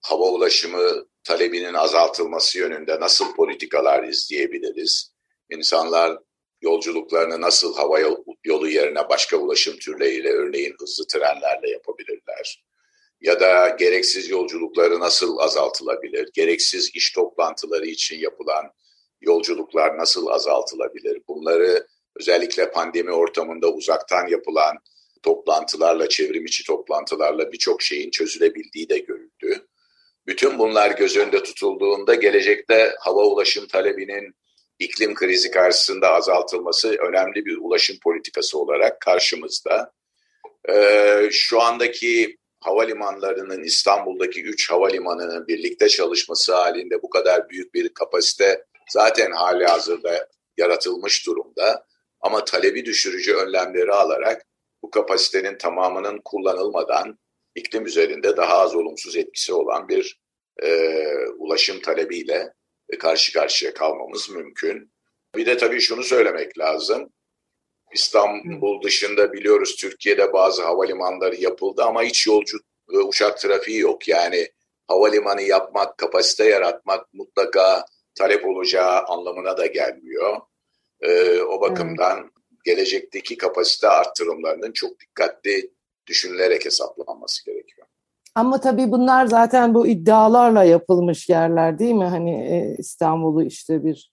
hava 0.00 0.30
ulaşımı 0.30 1.06
talebinin 1.24 1.74
azaltılması 1.74 2.58
yönünde 2.58 3.00
nasıl 3.00 3.34
politikalar 3.34 4.04
izleyebiliriz? 4.04 5.14
İnsanlar 5.50 6.18
yolculuklarını 6.60 7.40
nasıl 7.40 7.76
hava 7.76 8.00
yolu 8.44 8.68
yerine 8.68 9.08
başka 9.08 9.36
ulaşım 9.36 9.76
türleriyle 9.76 10.28
örneğin 10.32 10.74
hızlı 10.80 11.06
trenlerle 11.06 11.70
yapabilirler? 11.70 12.64
Ya 13.20 13.40
da 13.40 13.68
gereksiz 13.68 14.30
yolculukları 14.30 15.00
nasıl 15.00 15.38
azaltılabilir? 15.38 16.30
Gereksiz 16.34 16.90
iş 16.94 17.12
toplantıları 17.12 17.86
için 17.86 18.18
yapılan 18.18 18.64
yolculuklar 19.20 19.98
nasıl 19.98 20.26
azaltılabilir? 20.26 21.22
Bunları 21.28 21.86
özellikle 22.16 22.70
pandemi 22.70 23.12
ortamında 23.12 23.72
uzaktan 23.72 24.26
yapılan 24.26 24.76
toplantılarla, 25.22 26.08
çevrim 26.08 26.46
içi 26.46 26.64
toplantılarla 26.64 27.52
birçok 27.52 27.82
şeyin 27.82 28.10
çözülebildiği 28.10 28.88
de 28.88 28.98
görüldü. 28.98 29.66
Bütün 30.26 30.58
bunlar 30.58 30.90
göz 30.90 31.16
önünde 31.16 31.42
tutulduğunda 31.42 32.14
gelecekte 32.14 32.94
hava 33.00 33.24
ulaşım 33.24 33.66
talebinin 33.66 34.34
iklim 34.80 35.14
krizi 35.14 35.50
karşısında 35.50 36.12
azaltılması 36.12 36.88
önemli 36.88 37.44
bir 37.44 37.58
ulaşım 37.60 37.96
politikası 38.02 38.58
olarak 38.58 39.00
karşımızda. 39.00 39.92
Ee, 40.68 41.28
şu 41.30 41.62
andaki 41.62 42.36
havalimanlarının 42.60 43.62
İstanbul'daki 43.62 44.42
3 44.42 44.70
havalimanının 44.70 45.46
birlikte 45.46 45.88
çalışması 45.88 46.54
halinde 46.54 47.02
bu 47.02 47.10
kadar 47.10 47.48
büyük 47.48 47.74
bir 47.74 47.88
kapasite 47.88 48.64
zaten 48.90 49.30
hali 49.30 49.64
hazırda 49.64 50.28
yaratılmış 50.56 51.26
durumda. 51.26 51.86
Ama 52.20 52.44
talebi 52.44 52.84
düşürücü 52.84 53.34
önlemleri 53.34 53.92
alarak 53.92 54.46
bu 54.82 54.90
kapasitenin 54.90 55.58
tamamının 55.58 56.20
kullanılmadan 56.24 57.18
iklim 57.54 57.86
üzerinde 57.86 58.36
daha 58.36 58.58
az 58.58 58.74
olumsuz 58.74 59.16
etkisi 59.16 59.54
olan 59.54 59.88
bir 59.88 60.20
e, 60.62 60.98
ulaşım 61.38 61.80
talebiyle 61.80 62.52
karşı 62.98 63.32
karşıya 63.32 63.74
kalmamız 63.74 64.30
mümkün. 64.30 64.92
Bir 65.36 65.46
de 65.46 65.56
tabii 65.56 65.80
şunu 65.80 66.02
söylemek 66.02 66.58
lazım. 66.58 67.12
İstanbul 67.92 68.82
dışında 68.82 69.32
biliyoruz 69.32 69.76
Türkiye'de 69.76 70.32
bazı 70.32 70.62
havalimanları 70.62 71.36
yapıldı 71.36 71.82
ama 71.84 72.02
hiç 72.02 72.26
yolcu 72.26 72.58
ve 72.92 72.98
uçak 72.98 73.38
trafiği 73.38 73.78
yok. 73.78 74.08
Yani 74.08 74.48
havalimanı 74.88 75.42
yapmak, 75.42 75.98
kapasite 75.98 76.44
yaratmak 76.44 77.14
mutlaka 77.14 77.84
talep 78.14 78.46
olacağı 78.46 79.02
anlamına 79.02 79.56
da 79.56 79.66
gelmiyor. 79.66 80.40
Ee, 81.00 81.40
o 81.40 81.60
bakımdan 81.60 82.32
gelecekteki 82.64 83.36
kapasite 83.36 83.88
artırımlarının 83.88 84.72
çok 84.72 85.00
dikkatli 85.00 85.70
düşünülerek 86.06 86.64
hesaplanması 86.64 87.44
gerekiyor. 87.44 87.79
Ama 88.34 88.60
tabii 88.60 88.92
bunlar 88.92 89.26
zaten 89.26 89.74
bu 89.74 89.86
iddialarla 89.86 90.64
yapılmış 90.64 91.28
yerler 91.28 91.78
değil 91.78 91.94
mi? 91.94 92.04
Hani 92.04 92.30
e, 92.30 92.76
İstanbul'u 92.78 93.42
işte 93.42 93.84
bir 93.84 94.12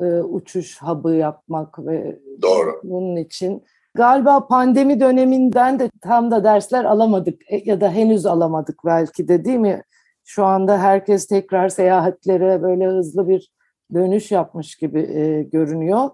e, 0.00 0.04
uçuş 0.04 0.82
hub'ı 0.82 1.14
yapmak 1.14 1.86
ve 1.86 2.18
Doğru. 2.42 2.80
bunun 2.84 3.16
için 3.16 3.64
galiba 3.94 4.46
pandemi 4.46 5.00
döneminden 5.00 5.78
de 5.78 5.90
tam 6.02 6.30
da 6.30 6.44
dersler 6.44 6.84
alamadık 6.84 7.42
e, 7.52 7.62
ya 7.64 7.80
da 7.80 7.90
henüz 7.90 8.26
alamadık 8.26 8.80
belki 8.84 9.28
de 9.28 9.44
değil 9.44 9.58
mi? 9.58 9.82
Şu 10.24 10.44
anda 10.44 10.78
herkes 10.78 11.26
tekrar 11.26 11.68
seyahatlere 11.68 12.62
böyle 12.62 12.86
hızlı 12.86 13.28
bir 13.28 13.52
dönüş 13.94 14.30
yapmış 14.30 14.76
gibi 14.76 15.00
e, 15.00 15.42
görünüyor. 15.42 16.10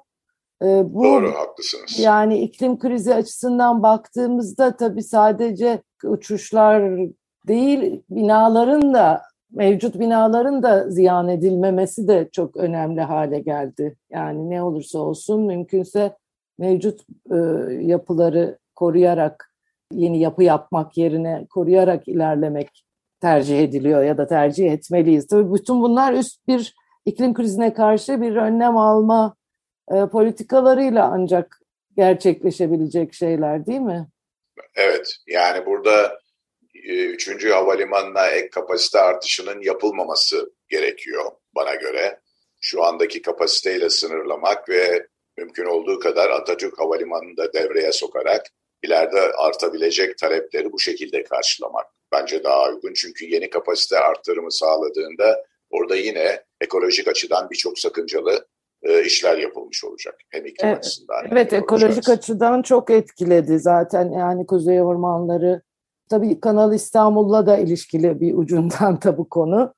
E, 0.62 0.94
bu, 0.94 1.04
Doğru, 1.04 1.32
haklısınız. 1.34 1.98
Yani 1.98 2.38
iklim 2.38 2.78
krizi 2.78 3.14
açısından 3.14 3.82
baktığımızda 3.82 4.76
tabii 4.76 5.02
sadece 5.02 5.82
uçuşlar 6.04 6.98
değil, 7.48 8.02
binaların 8.10 8.94
da 8.94 9.22
mevcut 9.50 9.98
binaların 9.98 10.62
da 10.62 10.90
ziyan 10.90 11.28
edilmemesi 11.28 12.08
de 12.08 12.28
çok 12.32 12.56
önemli 12.56 13.00
hale 13.00 13.40
geldi. 13.40 13.96
Yani 14.10 14.50
ne 14.50 14.62
olursa 14.62 14.98
olsun 14.98 15.46
mümkünse 15.46 16.16
mevcut 16.58 17.00
e, 17.30 17.36
yapıları 17.80 18.58
koruyarak 18.74 19.54
yeni 19.92 20.20
yapı 20.20 20.42
yapmak 20.42 20.96
yerine 20.96 21.46
koruyarak 21.50 22.08
ilerlemek 22.08 22.84
tercih 23.20 23.62
ediliyor 23.62 24.02
ya 24.02 24.18
da 24.18 24.26
tercih 24.26 24.72
etmeliyiz. 24.72 25.26
Tabii 25.26 25.54
bütün 25.54 25.82
bunlar 25.82 26.12
üst 26.12 26.48
bir 26.48 26.74
iklim 27.06 27.34
krizine 27.34 27.74
karşı 27.74 28.20
bir 28.20 28.36
önlem 28.36 28.76
alma 28.76 29.36
e, 29.92 30.06
politikalarıyla 30.06 31.10
ancak 31.12 31.60
gerçekleşebilecek 31.96 33.14
şeyler 33.14 33.66
değil 33.66 33.80
mi? 33.80 34.06
Evet, 34.74 35.16
yani 35.26 35.66
burada 35.66 36.18
üçüncü 36.92 37.50
havalimanına 37.50 38.26
ek 38.26 38.50
kapasite 38.50 38.98
artışının 38.98 39.62
yapılmaması 39.62 40.52
gerekiyor 40.68 41.24
bana 41.54 41.74
göre. 41.74 42.20
Şu 42.60 42.84
andaki 42.84 43.22
kapasiteyle 43.22 43.90
sınırlamak 43.90 44.68
ve 44.68 45.06
mümkün 45.36 45.64
olduğu 45.64 45.98
kadar 45.98 46.30
Atatürk 46.30 46.78
Havalimanı'nı 46.78 47.36
da 47.36 47.52
devreye 47.52 47.92
sokarak 47.92 48.46
ileride 48.82 49.20
artabilecek 49.20 50.18
talepleri 50.18 50.72
bu 50.72 50.78
şekilde 50.78 51.24
karşılamak 51.24 51.86
bence 52.12 52.44
daha 52.44 52.68
uygun. 52.68 52.92
Çünkü 52.94 53.24
yeni 53.24 53.50
kapasite 53.50 53.98
arttırımı 53.98 54.52
sağladığında 54.52 55.44
orada 55.70 55.96
yine 55.96 56.42
ekolojik 56.60 57.08
açıdan 57.08 57.50
birçok 57.50 57.78
sakıncalı 57.78 58.46
e, 58.82 59.04
işler 59.04 59.38
yapılmış 59.38 59.84
olacak. 59.84 60.20
Hem 60.30 60.46
iklim 60.46 60.68
evet, 60.68 60.78
açısından. 60.78 61.26
Evet, 61.32 61.52
ekolojik 61.52 62.08
açıdan 62.08 62.62
çok 62.62 62.90
etkiledi 62.90 63.58
zaten. 63.58 64.12
Yani 64.12 64.46
kuzey 64.46 64.82
ormanları 64.82 65.62
Tabii 66.14 66.40
Kanal 66.40 66.72
İstanbul'la 66.72 67.46
da 67.46 67.58
ilişkili 67.58 68.20
bir 68.20 68.34
ucundan 68.34 69.02
da 69.02 69.18
bu 69.18 69.28
konu. 69.28 69.74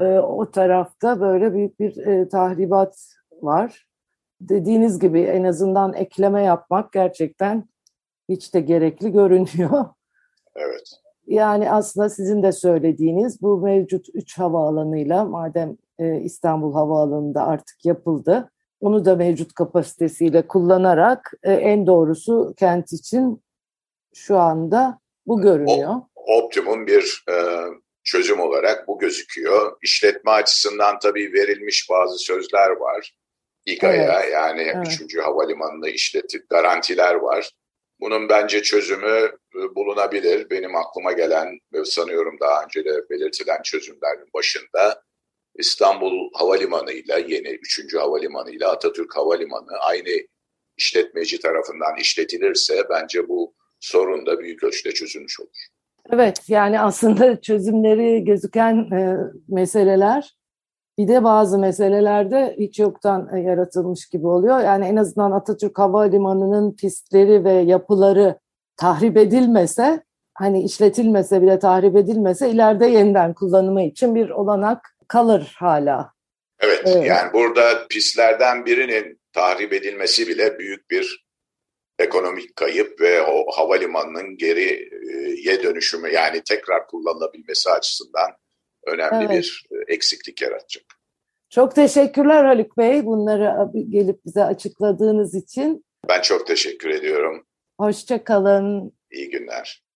E, 0.00 0.18
o 0.18 0.50
tarafta 0.50 1.20
böyle 1.20 1.54
büyük 1.54 1.80
bir 1.80 1.96
e, 1.96 2.28
tahribat 2.28 2.96
var. 3.42 3.86
Dediğiniz 4.40 4.98
gibi 4.98 5.20
en 5.20 5.44
azından 5.44 5.94
ekleme 5.94 6.42
yapmak 6.42 6.92
gerçekten 6.92 7.68
hiç 8.28 8.54
de 8.54 8.60
gerekli 8.60 9.12
görünüyor. 9.12 9.84
Evet. 10.56 11.00
Yani 11.26 11.70
aslında 11.70 12.08
sizin 12.08 12.42
de 12.42 12.52
söylediğiniz 12.52 13.42
bu 13.42 13.60
mevcut 13.60 14.06
üç 14.14 14.38
havaalanıyla 14.38 15.24
madem 15.24 15.76
e, 15.98 16.20
İstanbul 16.20 16.72
Havaalanı'nda 16.72 17.46
artık 17.46 17.84
yapıldı, 17.84 18.50
onu 18.80 19.04
da 19.04 19.16
mevcut 19.16 19.54
kapasitesiyle 19.54 20.46
kullanarak 20.46 21.32
e, 21.42 21.52
en 21.52 21.86
doğrusu 21.86 22.54
kent 22.56 22.92
için 22.92 23.42
şu 24.14 24.38
anda 24.38 25.00
bu 25.30 25.40
görünüyor. 25.40 25.94
O, 26.14 26.36
optimum 26.38 26.86
bir 26.86 27.24
e, 27.30 27.34
çözüm 28.04 28.40
olarak 28.40 28.88
bu 28.88 28.98
gözüküyor. 28.98 29.76
İşletme 29.82 30.30
açısından 30.30 30.98
tabii 30.98 31.32
verilmiş 31.32 31.86
bazı 31.90 32.18
sözler 32.18 32.70
var. 32.70 33.12
İGA'ya 33.66 34.20
evet. 34.22 34.32
yani 34.32 34.62
evet. 34.62 35.00
3. 35.00 35.18
havalimanını 35.18 35.88
işletip 35.88 36.50
garantiler 36.50 37.14
var. 37.14 37.50
Bunun 38.00 38.28
bence 38.28 38.62
çözümü 38.62 39.30
e, 39.56 39.74
bulunabilir. 39.74 40.50
Benim 40.50 40.76
aklıma 40.76 41.12
gelen 41.12 41.58
ve 41.72 41.84
sanıyorum 41.84 42.36
daha 42.40 42.64
önce 42.64 42.84
de 42.84 43.08
belirtilen 43.10 43.62
çözümlerin 43.62 44.28
başında 44.34 45.02
İstanbul 45.54 46.30
Havalimanı 46.34 46.92
ile 46.92 47.24
yeni 47.28 47.48
3. 47.48 47.94
Havalimanı 47.94 48.50
ile 48.50 48.66
Atatürk 48.66 49.16
Havalimanı 49.16 49.78
aynı 49.80 50.10
işletmeci 50.76 51.40
tarafından 51.40 51.96
işletilirse 51.96 52.82
bence 52.90 53.28
bu 53.28 53.54
sorun 53.80 54.26
da 54.26 54.38
büyük 54.38 54.64
ölçüde 54.64 54.92
çözülmüş 54.92 55.40
olur. 55.40 55.66
Evet 56.12 56.40
yani 56.48 56.80
aslında 56.80 57.40
çözümleri 57.40 58.24
gözüken 58.24 58.74
e, 58.92 59.16
meseleler 59.48 60.36
Bir 60.98 61.08
de 61.08 61.24
bazı 61.24 61.58
meselelerde 61.58 62.56
hiç 62.58 62.78
yoktan 62.78 63.36
e, 63.36 63.40
yaratılmış 63.40 64.08
gibi 64.08 64.26
oluyor. 64.26 64.60
Yani 64.60 64.86
en 64.86 64.96
azından 64.96 65.30
Atatürk 65.30 65.78
Havalimanı'nın 65.78 66.76
pistleri 66.76 67.44
ve 67.44 67.52
yapıları 67.52 68.38
tahrip 68.76 69.16
edilmese, 69.16 70.02
hani 70.34 70.64
işletilmese 70.64 71.42
bile 71.42 71.58
tahrip 71.58 71.96
edilmese 71.96 72.50
ileride 72.50 72.86
yeniden 72.86 73.34
kullanımı 73.34 73.82
için 73.82 74.14
bir 74.14 74.30
olanak 74.30 74.96
kalır 75.08 75.54
hala. 75.58 76.12
Evet, 76.60 76.82
Evet. 76.84 77.06
yani 77.06 77.32
burada 77.32 77.86
pistlerden 77.90 78.66
birinin 78.66 79.20
tahrip 79.32 79.72
edilmesi 79.72 80.28
bile 80.28 80.58
büyük 80.58 80.90
bir 80.90 81.29
ekonomik 82.00 82.56
kayıp 82.56 83.00
ve 83.00 83.22
o 83.22 83.50
havalimanının 83.52 84.36
geriye 84.36 85.62
dönüşümü 85.62 86.12
yani 86.12 86.42
tekrar 86.48 86.86
kullanılabilmesi 86.86 87.70
açısından 87.70 88.30
önemli 88.86 89.24
Evet. 89.24 89.30
bir 89.30 89.66
e, 89.70 89.94
eksiklik 89.94 90.42
yaratacak. 90.42 90.84
Çok 91.50 91.74
teşekkürler 91.74 92.44
Haluk 92.44 92.78
Bey 92.78 93.06
bunları 93.06 93.54
gelip 93.88 94.24
bize 94.24 94.44
açıkladığınız 94.44 95.34
için. 95.34 95.84
Ben 96.08 96.20
çok 96.20 96.46
teşekkür 96.46 96.90
ediyorum. 96.90 97.46
Hoşça 97.80 98.24
kalın. 98.24 98.92
İyi 99.12 99.30
günler. 99.30 99.82